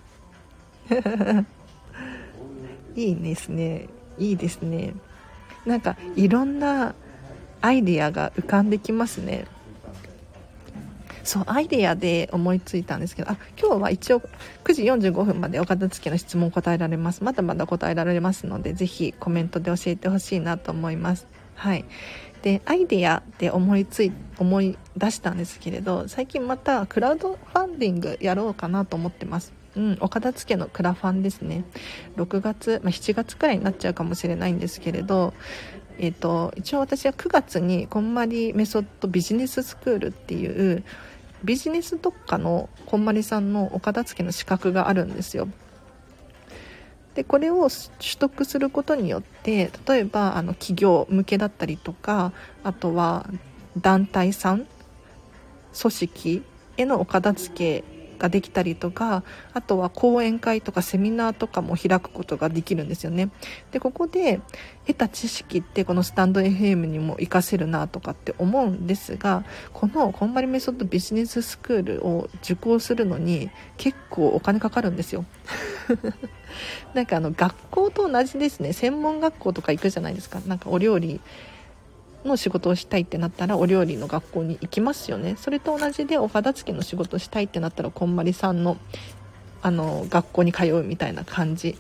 [2.97, 3.89] いいですね。
[4.19, 4.95] いいですね。
[5.65, 6.95] なんかいろんな
[7.61, 9.47] アイディアが浮かんできますね。
[11.25, 14.21] そうアイデアで思いついたんですけどあ今日は一応
[14.65, 17.25] 9時45分までお片付けの質問答えられます。
[17.25, 21.27] まだまだ答えられますのでぜひコメントで教えてほしいなと思います。
[21.55, 21.85] はい。
[22.43, 29.53] でアイデアで思いつい思い出したんですけれど最近またクラウドファンディングやろうかなと思ってます。
[29.77, 31.65] うん、お片付けのクラファンですね。
[32.17, 35.33] 6月、まあ、7月くらいになっちゃうかもしれないんですけれど
[36.03, 40.83] えーと、一応私は9月にこんまりメソッドビジネススクールっていう
[41.45, 45.49] ビジネス特化のこんまりさんのお片付けの資格があるんですよ。
[47.15, 53.29] でこれを取得することによって例えばあの企業向けだったりとかあとは
[53.77, 54.67] 団体さん
[55.79, 56.43] 組織
[56.77, 57.85] へのお片付け
[58.21, 63.31] ができたりとかあとは講演会とかセミナーとかも開くことができるんですよね。
[63.73, 64.41] でここで
[64.87, 75.25] 得た知識ってこのスタンド FM にも活かせるなとかって思うんですがこのこんまりメソッドビジネススクールを受講するのに結構お金かかるんですよ。
[76.95, 78.73] なんかあの学校と同じですね。
[78.73, 80.41] 専門学校とか行くじゃないですか。
[80.47, 81.21] なんかお料理
[82.25, 85.37] の仕事をしたいってなったらお料理の学校に行きますよね。
[85.39, 88.77] それと同じでお片付けの仕事したいってなったらこんまりさんの
[89.63, 91.77] あの学校に通うみたいな感じ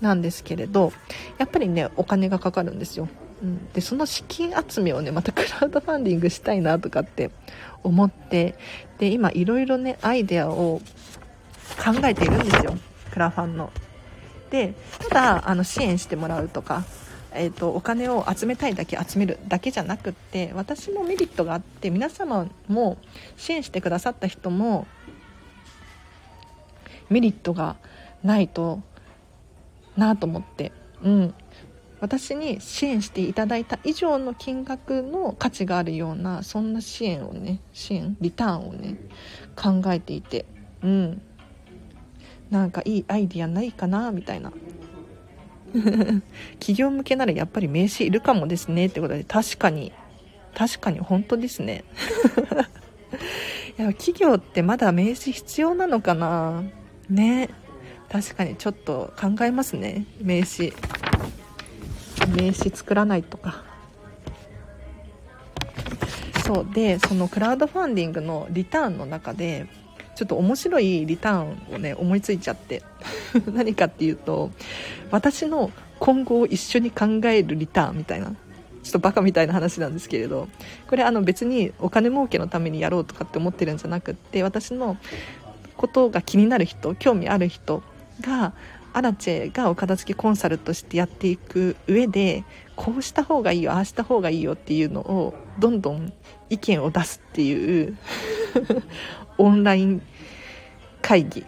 [0.00, 0.92] なんですけれど
[1.38, 3.08] やっぱりねお金がかかるんですよ、
[3.42, 7.30] うん、でその資金集めをねまたクラウドファンディングしたいなとかって
[7.82, 8.54] 思って
[8.98, 10.82] で今いろいろねアイデアを
[11.82, 12.76] 考えているんですよ。
[13.10, 13.70] クラファンの。
[14.50, 14.74] で
[15.08, 16.84] ただあの支援してもらうとか
[17.34, 22.98] えーと、お金を集めたいだけ集めるだけじゃなくって私もメリットがあって皆様も
[23.36, 24.86] 支援してくださった人も
[27.08, 27.76] メリットが
[28.22, 28.80] ないと
[29.96, 31.34] なと思って、うん、
[32.00, 38.96] 私に支援していただいた以上の金額の価値があるようなそんな支援をね支援リターンをね
[39.56, 40.46] 考えていて
[40.82, 41.22] うん。
[42.52, 44.52] なんかいいアイディアないかなみたいな。
[46.60, 49.92] 企業向けならやっぱり名刺いるかもですねってことで確かに。
[50.54, 51.84] 確かに本当ですね。
[53.78, 56.62] いや企業ってまだ名刺必要なのかな？
[57.08, 57.48] ね。
[58.10, 60.06] 確かにちょっと考えますね。
[60.20, 60.74] 名刺。
[62.28, 63.64] 名刺作らないとか。
[66.44, 66.74] そう。
[66.74, 69.66] でそのクラウドファンディングのリターンの中で
[70.14, 72.82] ちょっと面白いリターンをね思いついちゃって。
[73.52, 74.50] 何かっていうと
[75.10, 78.34] 私の今後を一緒に考えるリターンみたいな
[78.82, 80.48] ちょっとバカみたいな話なんですけれど
[80.88, 84.96] これあの別にお金儲けのためにやろうとかって思ってるんじゃなくって私の
[85.76, 87.82] ことが気になる人興味ある人
[88.20, 88.52] が
[88.92, 92.44] アラチェがお片付けコンサルとしてやっていく上で
[92.76, 96.12] こうした方がいいよああした方がいいよっていうのをどんどん
[96.50, 97.96] 意見を出すっていう
[99.38, 100.02] オンライン
[101.00, 101.44] 会議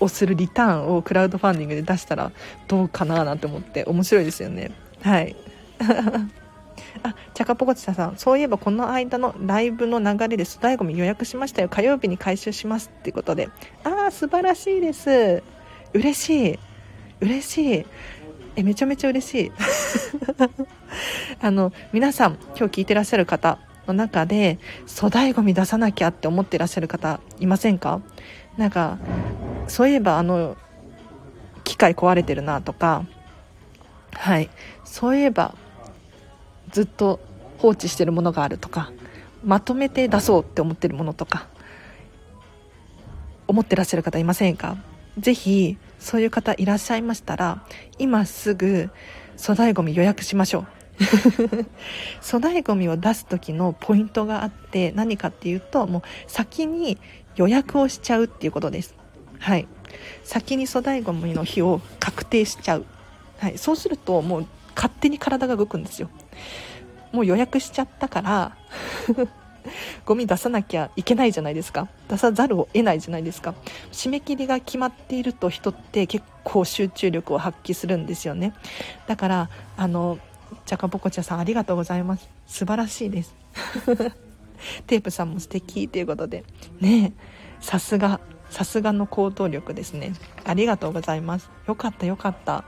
[0.00, 2.32] をするリターンをクラウドファンディングで出したら
[2.68, 4.72] どうかななんて思って面白いですよね。
[5.02, 5.36] はい。
[7.02, 11.68] あチャカポコチサさんそういえばこの間のライブの流れで粗大ごみ予約しましたよ。
[11.68, 13.48] 火曜日に回収しますってことで。
[13.84, 15.42] ああ素晴らしいです。
[15.92, 16.58] 嬉しい。
[17.20, 17.86] 嬉しい。
[18.56, 19.52] えめちゃめちゃ嬉しい。
[21.40, 28.00] あの皆さん今日聞いてらっしゃる方の中で粗大ごみ出さなきゃって思ってらっしゃる方いませんか？
[28.56, 28.98] なんか
[29.68, 30.56] そういえばあの
[31.64, 33.04] 機械壊れてるなとか
[34.12, 34.50] はい。
[34.84, 35.54] そういえば
[36.70, 37.20] ずっと
[37.58, 38.92] 放置してるものがあるとか
[39.44, 41.48] まとめて出そうって思ってるものとか
[43.46, 44.76] 思ってらっしゃる方いませんか？
[45.18, 47.64] ぜひそういう方いらっしゃいましたら
[47.98, 48.90] 今すぐ
[49.38, 50.66] 粗大ごみ予約しましょう。
[52.20, 56.98] 粗大ごみを出す時のポイントがあって何かっていうともう先に
[57.36, 58.94] 予約をしちゃうっていうことです。
[59.38, 59.66] はい。
[60.22, 62.84] 先に粗大ごみの日を確定しちゃう、
[63.38, 66.08] はい、そうするともう勝手に体が動くんですよ。
[67.12, 68.56] もう予約しちゃったから
[70.04, 71.88] ゴミ出さなきゃいけないじゃないですか。
[72.08, 73.54] 出さざるを得ないじゃないですか。
[73.92, 78.52] 締め切りが決まっていると人って結構集中力を発揮するんですよね。
[79.06, 80.18] だからあの
[80.66, 82.28] チャカポコチャさんありがとうございます。
[82.46, 83.34] 素晴らしいです。
[84.86, 86.44] テープさんも素敵ということで。
[86.80, 87.12] ね
[87.60, 90.12] さすがさすがの行動力ですね。
[90.44, 91.50] ありがとうございます。
[91.66, 92.64] よかったよかった。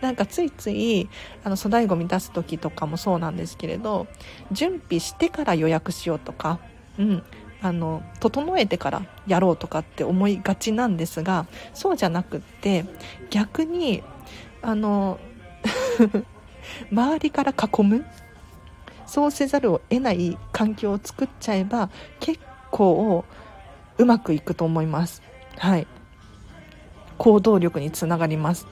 [0.00, 1.08] なんかついつい
[1.44, 4.06] あの粗大ごみ出す時とかもそうなんですけれど
[4.50, 6.58] 準備してから予約しようとか、
[6.98, 7.22] うん、
[7.60, 12.84] あの整えてからやろうとかって思いがちなんですがそうじゃなくって
[13.30, 14.02] 逆に
[14.62, 15.18] あの
[16.90, 18.04] 周りから囲む。
[19.06, 23.24] そうせざるを得ない環境を作っちゃえば結構
[23.98, 25.22] うまくいくと思います。
[25.58, 25.86] はい。
[27.18, 28.66] 行動力につながります。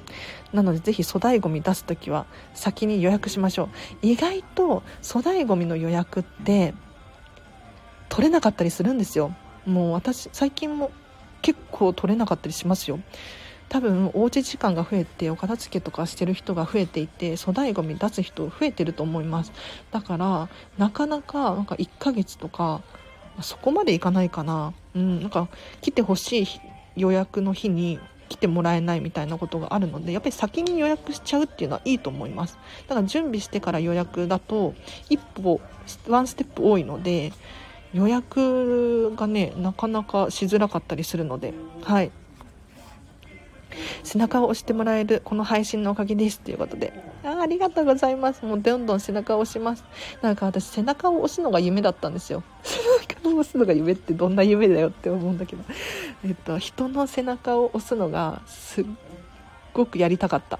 [0.52, 3.68] なのでぜひ粗大ごみ出す時は先に予約しましょう。
[4.02, 6.74] 意外と粗大ごみの予約って
[8.08, 9.34] 取れなかったりするんですよ。
[9.66, 10.90] もう私最近も
[11.42, 12.98] 結構取れなかったりしますよ。
[13.70, 19.52] 多分おうち時間が増えてお片付けとかしてる人が増えていて粗大ごみ出す人増えてると思います。
[19.92, 22.82] だからなかなかなんか1ヶ月とか
[23.40, 24.74] そこまでいかないかな。
[24.96, 25.48] うんなんか
[25.80, 26.46] 来てほしい
[26.96, 32.58] 予約の日に来てもらえないみたいなことがあるのでやっぱり先に予約しちゃうっていうのはいいと思います。
[32.88, 34.74] だから準備してから予約だと
[35.08, 35.60] 一歩
[36.08, 37.32] ワンステップ多いので
[37.94, 42.10] 予約がねなかなかしづらかったりするのではい。
[44.02, 46.92] 背中を押してもらえるこの配信のおかげですということで。
[47.24, 48.44] あありがとうございます。
[48.44, 49.84] もうどんどん背中を押します。
[50.22, 52.42] なんか私背中を押すのが夢だったんですよ。
[52.62, 52.78] 背
[53.16, 55.62] 中を押すのが夢ってどんな夢だよって思うんだけど。
[56.24, 58.84] えっと人の背中を押すのがすっ
[59.72, 60.58] ごくやりたかった。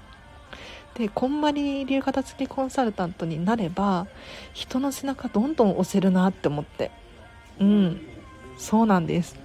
[0.95, 4.07] でこんまり流片付けコンサルタントになれば
[4.53, 6.91] 人の背中どんどん押せるなって思って。
[7.59, 8.01] うん。
[8.57, 9.39] そうなんです。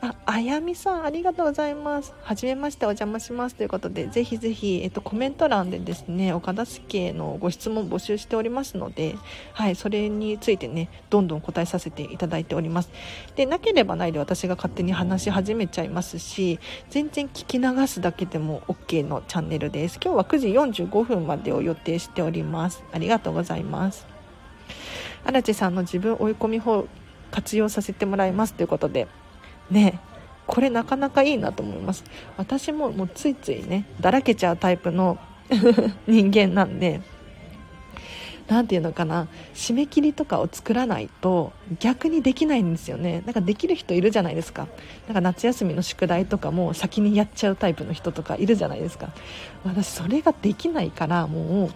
[0.00, 2.14] あ、あやみさん、ありがとうございます。
[2.22, 3.54] はじめまして、お邪魔します。
[3.54, 9.16] ということで、ぜひぜひ、えっと、コメント欄でですね、お片付けのご質問募集しておりますので、
[9.52, 12.90] はい、それについてね、どんどん答えさせていただいております。
[13.36, 16.58] で、なければないで私が勝手に話し始めちゃいますし、
[16.90, 19.98] 全然聞き流すだけでも OK のチャンネルです。
[20.02, 20.48] 今日は9時
[20.82, 22.82] 45分までを予定しております。
[22.92, 24.06] ありがとうございます。
[25.24, 26.86] 荒地さんの自分追い込み法
[27.30, 29.08] 活用させてもらいますということで
[29.72, 30.00] ね
[30.46, 32.04] これなかなかいいなと思います。
[32.36, 35.18] 私ももうついついねだらけちゃうタイプの
[36.06, 37.00] 人間なんで
[38.48, 43.22] 何て言うのかな締め切りとかを作らないと逆にできないんですよね。
[43.24, 44.66] なんかできる人いるじゃないですか。
[45.06, 49.10] なんか夏休みの宿題とかも先にやっちゃうタイプの人とかいるじゃないですか。
[49.64, 51.70] 私それができないからもう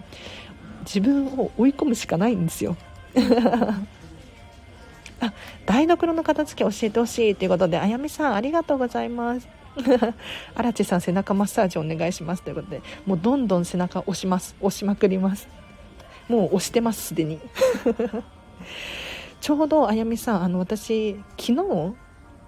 [0.81, 2.75] 自分を追い込むしかないんですよ。
[5.19, 5.33] あ
[5.65, 9.47] 台所の片付け教えてほしいということであやみさんありがとうございます。
[10.55, 14.55] 荒地さん背中マッサージお願いしますということでもうどんどん背中押します。
[14.59, 15.47] 押しまくります。
[16.27, 17.39] もう押してますすでに。
[19.39, 21.93] ちょうどあやみさんあの私昨日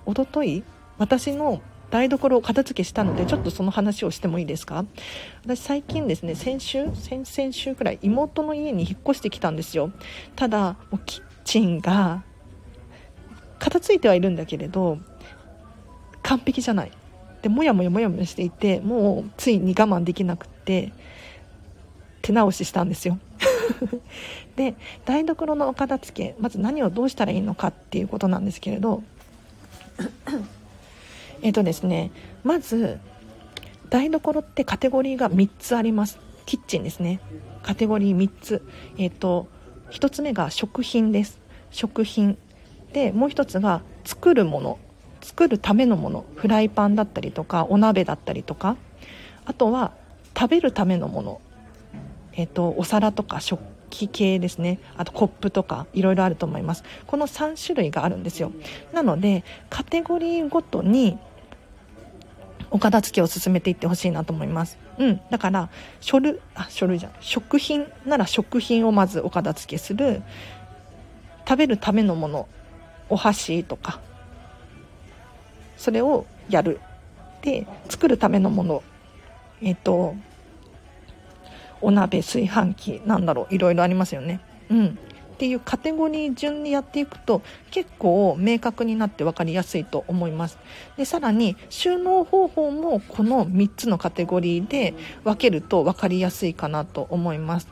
[0.07, 0.63] 一昨日
[0.97, 4.85] 私の台所を片付けしたのでちょっとその話をしてもいいですか？
[5.43, 9.91] 私最近ですね先週先々週くらい妹の家に引っ越してきたんですよ。
[10.35, 12.23] ただもうキッチンが
[13.59, 14.97] 片付いてはいるんだけれど
[16.23, 16.91] 完璧じゃない。
[17.41, 20.91] でもやもやもやもやしていてもうついに我慢できなくって
[22.21, 23.17] 手直ししたんですよ。
[24.55, 29.03] で台所のお片付けまず何をどうしたらいいのかっていうことなんですけれど
[31.41, 32.11] えっとですね
[32.43, 32.99] まず
[33.89, 36.19] 台所ってカテゴリーが3つあります。
[36.45, 37.19] キッチンですね。
[37.63, 38.61] カテゴリー3つ。
[38.97, 39.47] えっと
[39.91, 41.39] 1つ目が食品です。
[41.71, 42.37] 食品。
[42.93, 44.79] でもう一つが作るもの
[45.21, 48.77] 作るためのものフライパンだったりとかお鍋だったりとか
[49.45, 49.91] あとは
[50.37, 51.41] 食べるためのもの、
[52.33, 58.51] えーと、お皿とか食器系ですねあとコップとかいろいろあると思いますこの3種類があるんですよ
[58.93, 61.17] なのでカテゴリーごとに
[62.71, 64.77] お片付けを進めていってほしいなと思います。
[64.97, 65.21] うん。
[65.29, 65.69] だから、
[66.01, 67.13] 書類、あ、書類じゃん。
[67.19, 70.21] 食品なら食品をまずお片付けする。
[71.47, 72.47] 食べるためのもの、
[73.09, 73.99] お箸とか、
[75.77, 76.79] それをやる。
[77.41, 78.83] で、作るためのもの、
[79.61, 80.15] えっ、と、
[81.81, 84.41] お鍋、炊飯器、なんだろう、いろいろありますよね。
[84.69, 84.87] うん。
[84.87, 87.41] っていうカテゴリー順にやっていくと
[87.71, 90.57] 結構明確になって分かりやすいと思います
[90.97, 94.93] でさらに収納方法もこの3つのカテゴリーで
[95.23, 97.69] 分けると分かりやすいかなと思います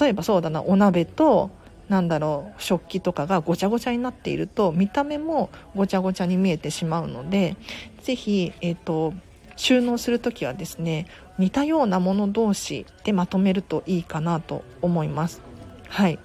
[0.00, 1.52] 例えばそうだなお鍋と
[1.90, 7.56] なんだろう食器とかがごちゃごちゃになっていると見た目もごちゃごちゃに見えてしまうので
[8.02, 9.12] 是非、えーと
[9.60, 11.06] 収納する時はですね
[11.38, 15.42] 似たようなもの同士でまとめるといいかなと思います。
[15.86, 16.18] はい。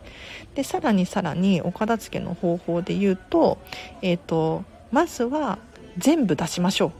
[0.53, 3.57] でさらにさらにお片付けの方法で言うと,、
[4.01, 5.59] えーと、まずは
[5.97, 6.91] 全部出しましょう。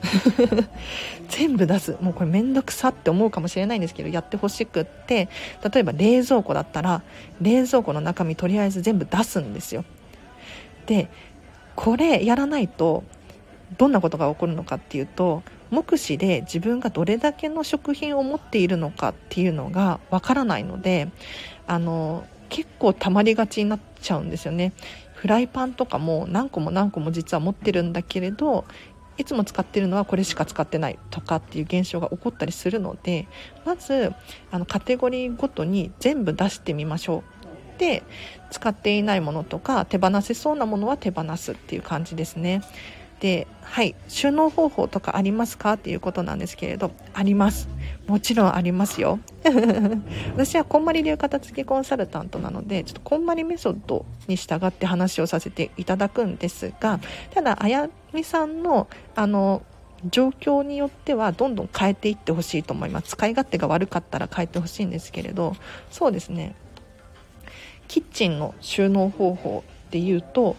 [1.28, 1.96] 全部出す。
[2.00, 5.28] もうこれ面倒くさって思うかもしれないんですけどやってほしくって
[5.72, 7.02] 例えば冷蔵庫だったら
[7.40, 9.84] 冷蔵庫の中身とりあえず全部出すんですよ。
[10.86, 11.08] で
[11.76, 13.04] これやらないと
[13.78, 21.08] どんなことが起こるのかっていうと目視で自分がどれだけの食品を持っているのかっていうのがわからないので
[21.66, 24.72] あの結構溜まりがちになっちゃうんですよね。
[25.14, 28.64] フライパンとかも何個も何個も実は持ってるんだけれど
[29.20, 33.28] いつも使ってるのはこれしか使ってないとかっていう現象が起こったりするので
[33.64, 34.12] まず
[34.50, 37.40] あのカテゴリーごとに全部出してみましょう。
[37.78, 38.02] で
[38.50, 42.62] 使っていないものとか手放せそうなものは手放すっていう感じですね。
[43.20, 45.74] ではい収納方法とかありますか？
[45.74, 47.68] っていうことなんですけれどあります。
[48.06, 49.20] もちろんありますよ。
[50.34, 56.98] 私はこんまり流片付けコンサルタントなのでちょっとこんまりメソッドに従って話をさせていただくんですが
[57.32, 59.62] ただあやみさんのあの
[60.10, 63.08] 状況によってはどんどん変えていってほしいと思います。
[63.08, 65.54] 使い勝手が悪かったら変えてほしいんですけれど
[65.90, 66.54] そうですね。
[67.86, 70.56] キッチンの収納方法でいうと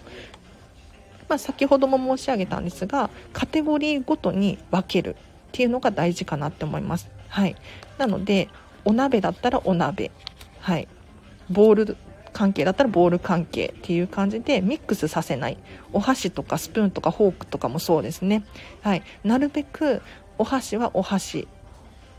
[1.32, 5.15] まあ、先ほども申し上げたんですがカテゴリーごとに分けるっ
[5.53, 7.09] ていうのが大事かなって思います。
[7.29, 7.55] はい、
[7.97, 8.49] なので
[8.84, 10.11] お鍋だったらお鍋、
[10.59, 10.89] はい、
[11.49, 11.97] ボール
[12.34, 15.57] 関係だったらボール関係っていう感じでミックスさせない。
[15.93, 18.43] お箸とかスプーンとかフォークとかもそうですね、
[18.82, 20.01] はい、なるべく
[20.38, 21.47] お箸はお箸。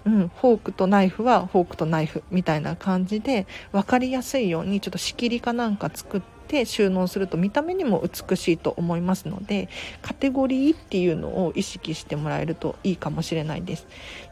[0.07, 9.69] うん、フォークとナイフはフォークとナイフみたいな感じで分かりやすいようにちょっと仕切りかなんか作って収納すると見た目にも美しいと思いますので
[10.03, 13.87] カテゴリーっていうのを意識してもらえるといいかもしれないです。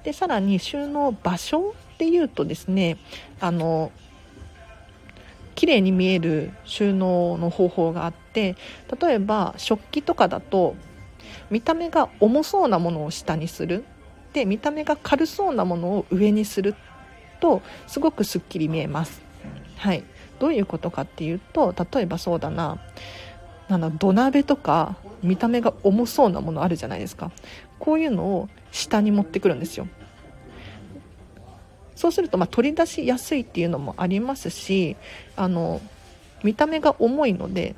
[0.05, 2.99] でさらに収納場所でいうとですね
[3.41, 3.93] あの
[5.55, 8.57] 綺麗に見える収納の方法があって
[9.01, 10.75] 例えば食器とかだと
[11.51, 13.85] 見た目が重そうなものを下にする。
[14.33, 16.77] で見た目が軽そうなものを上にする
[17.41, 19.21] とすごくすっきり見えます。
[19.77, 20.05] はい、
[20.41, 22.81] どういうことかっていうと例えばそうだな。
[23.69, 27.31] なの土鍋とか見た目が重そうなものあるじゃないですか。
[27.79, 29.87] こういうのを下に持ってくるんですよ。
[31.95, 34.97] そうするとま取り出しやすいっていうのもありますし
[35.37, 35.83] あの
[36.43, 37.77] 見た目が重いので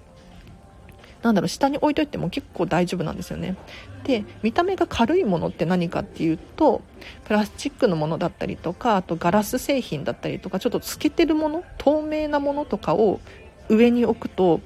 [1.22, 3.56] なんだろう下に置いといても結構大丈夫なんですよね。
[4.04, 6.82] で見た目が軽いものって何かっていうと
[7.24, 13.20] プラスチックのものだったりとかあとガラス製品だったりとかちょっと透けてるもの透明なものとかを
[13.68, 14.60] 上に置くと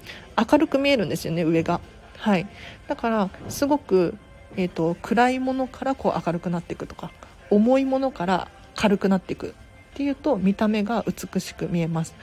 [0.50, 1.80] 明るく見えるんですよね上が。
[2.18, 2.46] はい。
[2.88, 4.16] だからすごく、
[4.56, 7.10] えーと、暗いものからこう明るくなっていくとか
[7.50, 9.52] 重いものから軽くなっていくっ
[9.94, 12.14] ていうと見た目が美しく見えます。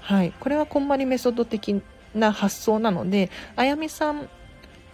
[0.00, 0.32] はい。
[0.40, 1.80] これはこんまりメソッド的
[2.14, 4.28] な発想なのであやみさん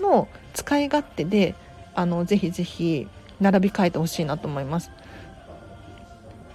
[0.00, 1.54] の使い勝手で
[1.94, 3.08] あのぜひぜひ
[3.40, 4.90] 並び替えてほしいなと思います。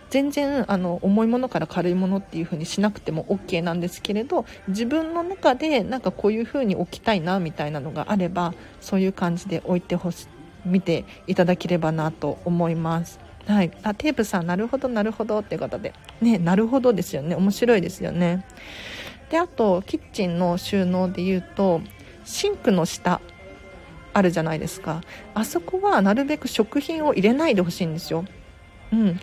[0.09, 10.27] 全然あの重いものから軽いものっていう風にしなくても OK なんですけれど自分の中でなんかこういう風に置きたいなみたいなのがあればそういう感じで置いてほし
[10.65, 13.19] 見ていただければなと思います。
[13.47, 15.93] はい、あテープさんなるほどなるほどってことで。
[16.21, 17.35] ねなるほどですよね。
[17.35, 18.45] 面白いですよね。
[19.33, 21.81] であとキッチンの収納で言うと
[22.23, 23.19] シンクの下
[24.13, 25.01] あるじゃないですか。
[25.33, 28.25] あそこはなるべく食品を入れないでほしいんですよ。
[28.91, 29.19] うん。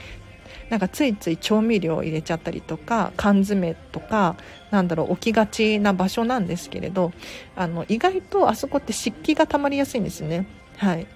[0.69, 4.35] なんかついつい調味料を入れちゃったりとか缶詰とか
[4.73, 7.13] なんだろう置きがちな場所なんですけれど
[7.55, 10.49] あの意外とあそこって湿気が溜まりやすいんですね。
[10.77, 11.07] はい。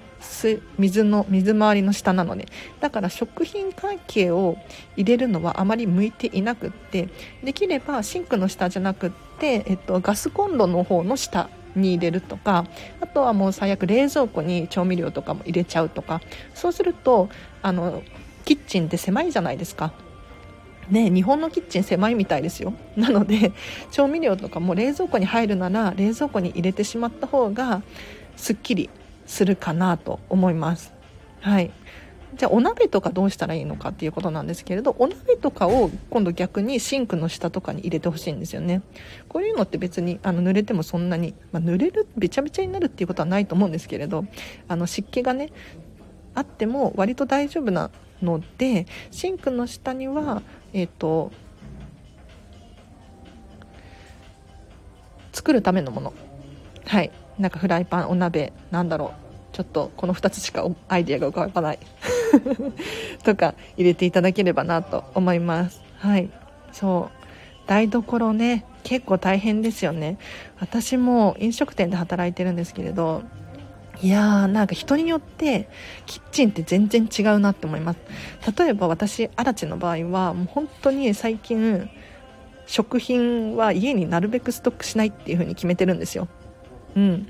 [0.78, 2.46] 水の水回りの下なので
[2.80, 4.56] だから食品関係を
[4.96, 7.08] 入れるのはあまり向いていなくって
[7.42, 12.66] できればシンクの下じゃなくって、えっと、ガスコンロの方の下に入れるとか
[13.00, 16.20] あとはもう最悪冷蔵庫に調味料とかも入れちゃうとか。
[16.54, 17.28] そうすると
[17.62, 18.02] あの
[18.44, 19.92] キッチンって狭いじゃないですか。
[20.90, 22.74] ね、日本のキッチン狭いみたいですよ。
[22.96, 23.52] なので
[23.90, 27.82] 調味料とかも冷蔵庫に入るなら冷蔵庫に入れてしまった方が
[28.36, 28.90] すっきり
[29.34, 30.94] するかなと思います。
[31.40, 31.70] はい。
[32.36, 38.82] じゃあお鍋とかどうしたらいいのかっていうことなんですけれどお鍋とかを今度逆にシンクの下とかに入れてほしいんですよね。
[39.28, 44.24] こういうのって別にあの濡れてもそんなに、まあ、濡れるべちゃべちゃになるっていうことはないと思うんですけれど
[44.68, 45.50] あの湿気がね
[46.34, 47.90] あっても割と大丈夫な
[48.22, 51.30] のでシンクの下にはえっ、ー、と
[55.32, 56.12] 作るためのもの。
[56.86, 57.10] はい。
[57.38, 59.23] なんかフライパンお鍋なんだろう。
[59.54, 61.78] ちょっとこの2つしかアイデアが浮かばない。
[63.22, 65.80] とか入れていただければなと思います。
[65.96, 66.28] はい。
[66.72, 67.68] そう。
[67.68, 70.18] 台所ね結構大変ですよね。
[70.58, 73.22] 私も飲食店で働いてるんですけれど
[74.02, 75.68] いやーなんか人によって
[76.04, 78.00] キッチンって全然違うなって思います。
[78.58, 81.88] 例えば私アラチの場合はもう本当に最近
[82.66, 86.26] 食品は家になるべくストックしないっていう風に決めてるんですよ。
[86.96, 87.28] うん。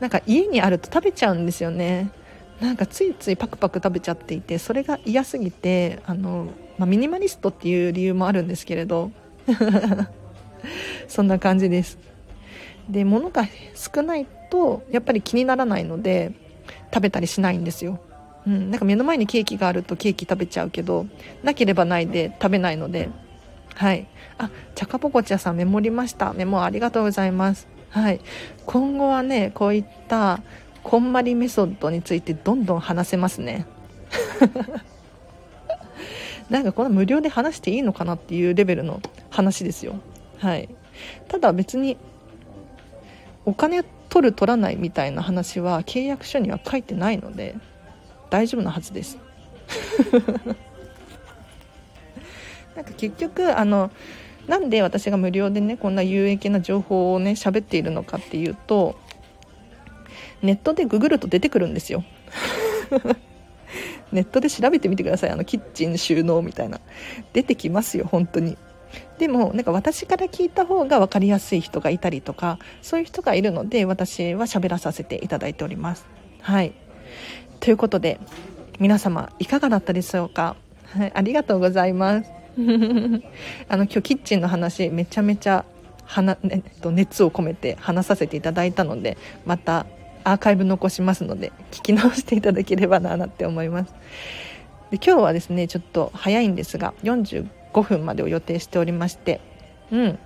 [0.00, 2.10] なんか家にあると食べちゃうんですよね。
[2.60, 9.10] なんかついついパクパク食べちゃっていてそれが嫌すぎてあの、まあ、ミニマリストっていう理由もあるんですけれど。
[11.08, 11.98] そんな感じです。
[12.88, 16.32] で物が少ないとやっぱり気にならないので
[16.92, 17.98] 食べたりしないんですよ、
[18.46, 21.06] うん、なんか目の前にケーキがあるとケーキ食べちゃうけど
[21.42, 23.08] なければないで食べないので。
[23.74, 24.06] はい。
[24.38, 26.32] あチャカポコチャさんメモりました。
[26.32, 27.66] メモありがとうございます。
[27.94, 28.20] はい。
[28.66, 30.42] 今後はねこういった
[30.82, 33.66] こんまりメソッドについてどんどん話せますね。
[36.50, 39.94] なんかこの無料で話していいのかなっていうレベルの話ですよ。
[40.38, 40.68] はい。
[41.28, 41.96] ただ別に
[43.44, 47.54] お金取る取らないみたいな話は契約書には書いてないので
[48.28, 49.18] 大丈夫なはずです。
[52.74, 53.92] なんか結局あの
[54.46, 58.98] なんで私が無料でねこんな有益な情報をね喋っているのかっていうと
[60.42, 62.04] ネットでググると出てくるんですよ。
[64.12, 65.30] ネットで調べてみてください。
[65.30, 66.80] あのキッチン収納みたいな。
[67.32, 68.58] 出てきますよ本当に。
[69.18, 76.06] でもなんか私から聞いた方が分かりやすい人がいたりとかそういう人がいるので私は喋らさせていただいております。
[76.40, 76.72] はい。
[77.60, 78.20] ということで
[78.78, 80.56] 皆様いかがだったでしょうか、
[80.90, 82.33] はい、ありがとうございます。
[83.68, 85.64] あの今日キッチンの話めちゃめちゃ
[86.06, 89.86] はえっと、熱を込めて話させていただいたのでまた
[90.22, 93.94] アーカイブ残しますので聞き直していただければななって思います。
[94.90, 99.40] で今日はですねちょっと早いんですが45分までを予定しておりまして
[99.90, 100.18] うん。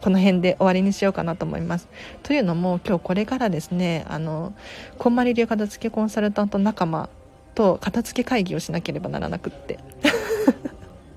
[0.00, 1.88] この辺で終わりにしようかなと思います。
[2.24, 4.52] というのも今日これからですねあの
[4.98, 7.08] こんまり流片付けコンサルタント仲間
[7.54, 9.78] と片付け会議をしなければならなくって。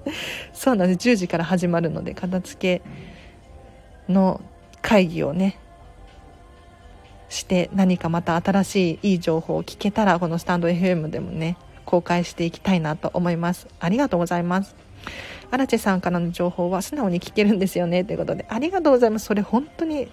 [0.54, 1.10] そうなんです。
[1.10, 4.42] 10時から始まるので片付けの
[4.82, 5.58] 会議をね
[7.30, 13.68] して何かまた新しいいい情報を聞けたらこのスタンド FM でもね公開していきたいなと思います。
[13.80, 14.76] ありがとうございます。
[15.52, 18.04] アラチェさんからの情報は素直に聞けるんですよね。
[18.04, 19.26] ということでありがとうございます。
[19.26, 20.08] それ本当に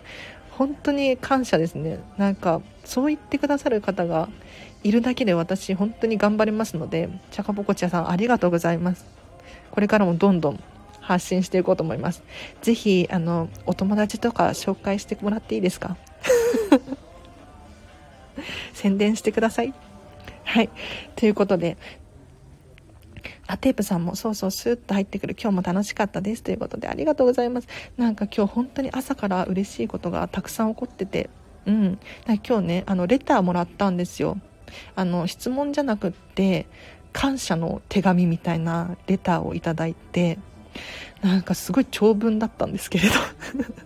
[0.50, 1.98] 本当に感謝ですね。
[2.18, 4.28] なんかそう言ってくださる方が
[4.84, 9.21] いるだけで私本当に頑張りますのでチャカポコチャさんありがとうございます。
[9.72, 10.60] これからもどんどん
[11.00, 12.22] 発信していこうと思います。
[12.62, 15.96] ぜひあのお友達とか紹介してもらっていいですか？
[18.72, 19.74] 宣伝してください。
[20.44, 20.70] はい。
[21.16, 21.76] ということで
[23.46, 25.36] あ、テープさんもそうそうスーッと入ってくる。
[25.40, 26.42] 今日も楽しかったです。
[26.42, 27.68] ということでありがとうございます。
[27.96, 31.28] なんか今日本当に朝から嬉しいことがたくさん起こってて
[31.66, 31.98] うん。
[32.46, 34.38] 今日ねあのレターもらったんですよ。
[34.96, 36.66] あの質問じゃなくって
[37.12, 40.38] 感謝の手紙みたいなレターをいただいて
[41.22, 43.14] なんかすごい長文だったんですけれど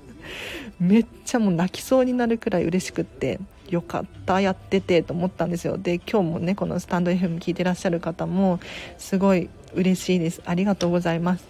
[0.80, 5.76] めっちゃもう泣きそうになるくらい嬉しくってよかったやっててと思ったんですよ。
[5.76, 8.60] で今日もねこのスタンド FM 聞いてらっしゃる方も
[8.98, 10.40] すごい嬉しいです。
[10.44, 11.44] ありがとうございます。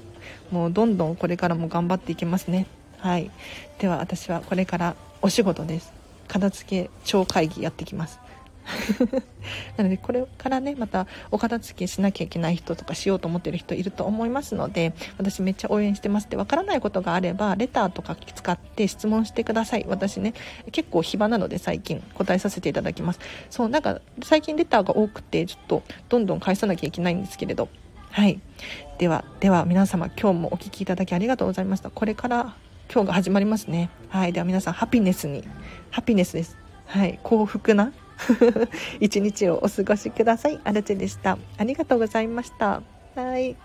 [0.50, 2.66] もうどんどんこれからも頑張っていきますね。
[2.98, 3.30] はい。
[3.78, 5.92] では私はこれからお仕事です。
[6.28, 8.18] 片付け超会議やってきます。
[9.76, 19.84] なのでこれからねまたお片付けしなきゃいけない人とかしようと思ってる人いると思いますので私めっちゃ応援してますでわからないことがあればレターとか使って質問してください。
[19.88, 20.34] 私ね
[20.72, 23.20] 結構暇なので最近答えさせていただきます。
[23.50, 27.68] そうなんか最近レターが多くてちょっとどんどん返さなきゃいけないんですけれど。
[28.10, 28.40] はい。
[28.98, 31.90] ではでは皆様今日もお聴きいただきありがとうございました。
[31.90, 32.54] これから
[32.92, 33.90] 今日が始まりますね。
[34.08, 34.32] はい。
[34.32, 35.44] では皆さんハピネスに
[35.90, 36.56] ハピネスです。
[36.86, 37.18] はい。
[37.22, 37.92] 幸福な
[39.00, 40.60] 一日をお過ごしください。
[40.64, 41.38] アルチェでした。
[41.56, 42.82] ありがとうございました。
[43.14, 43.56] はい。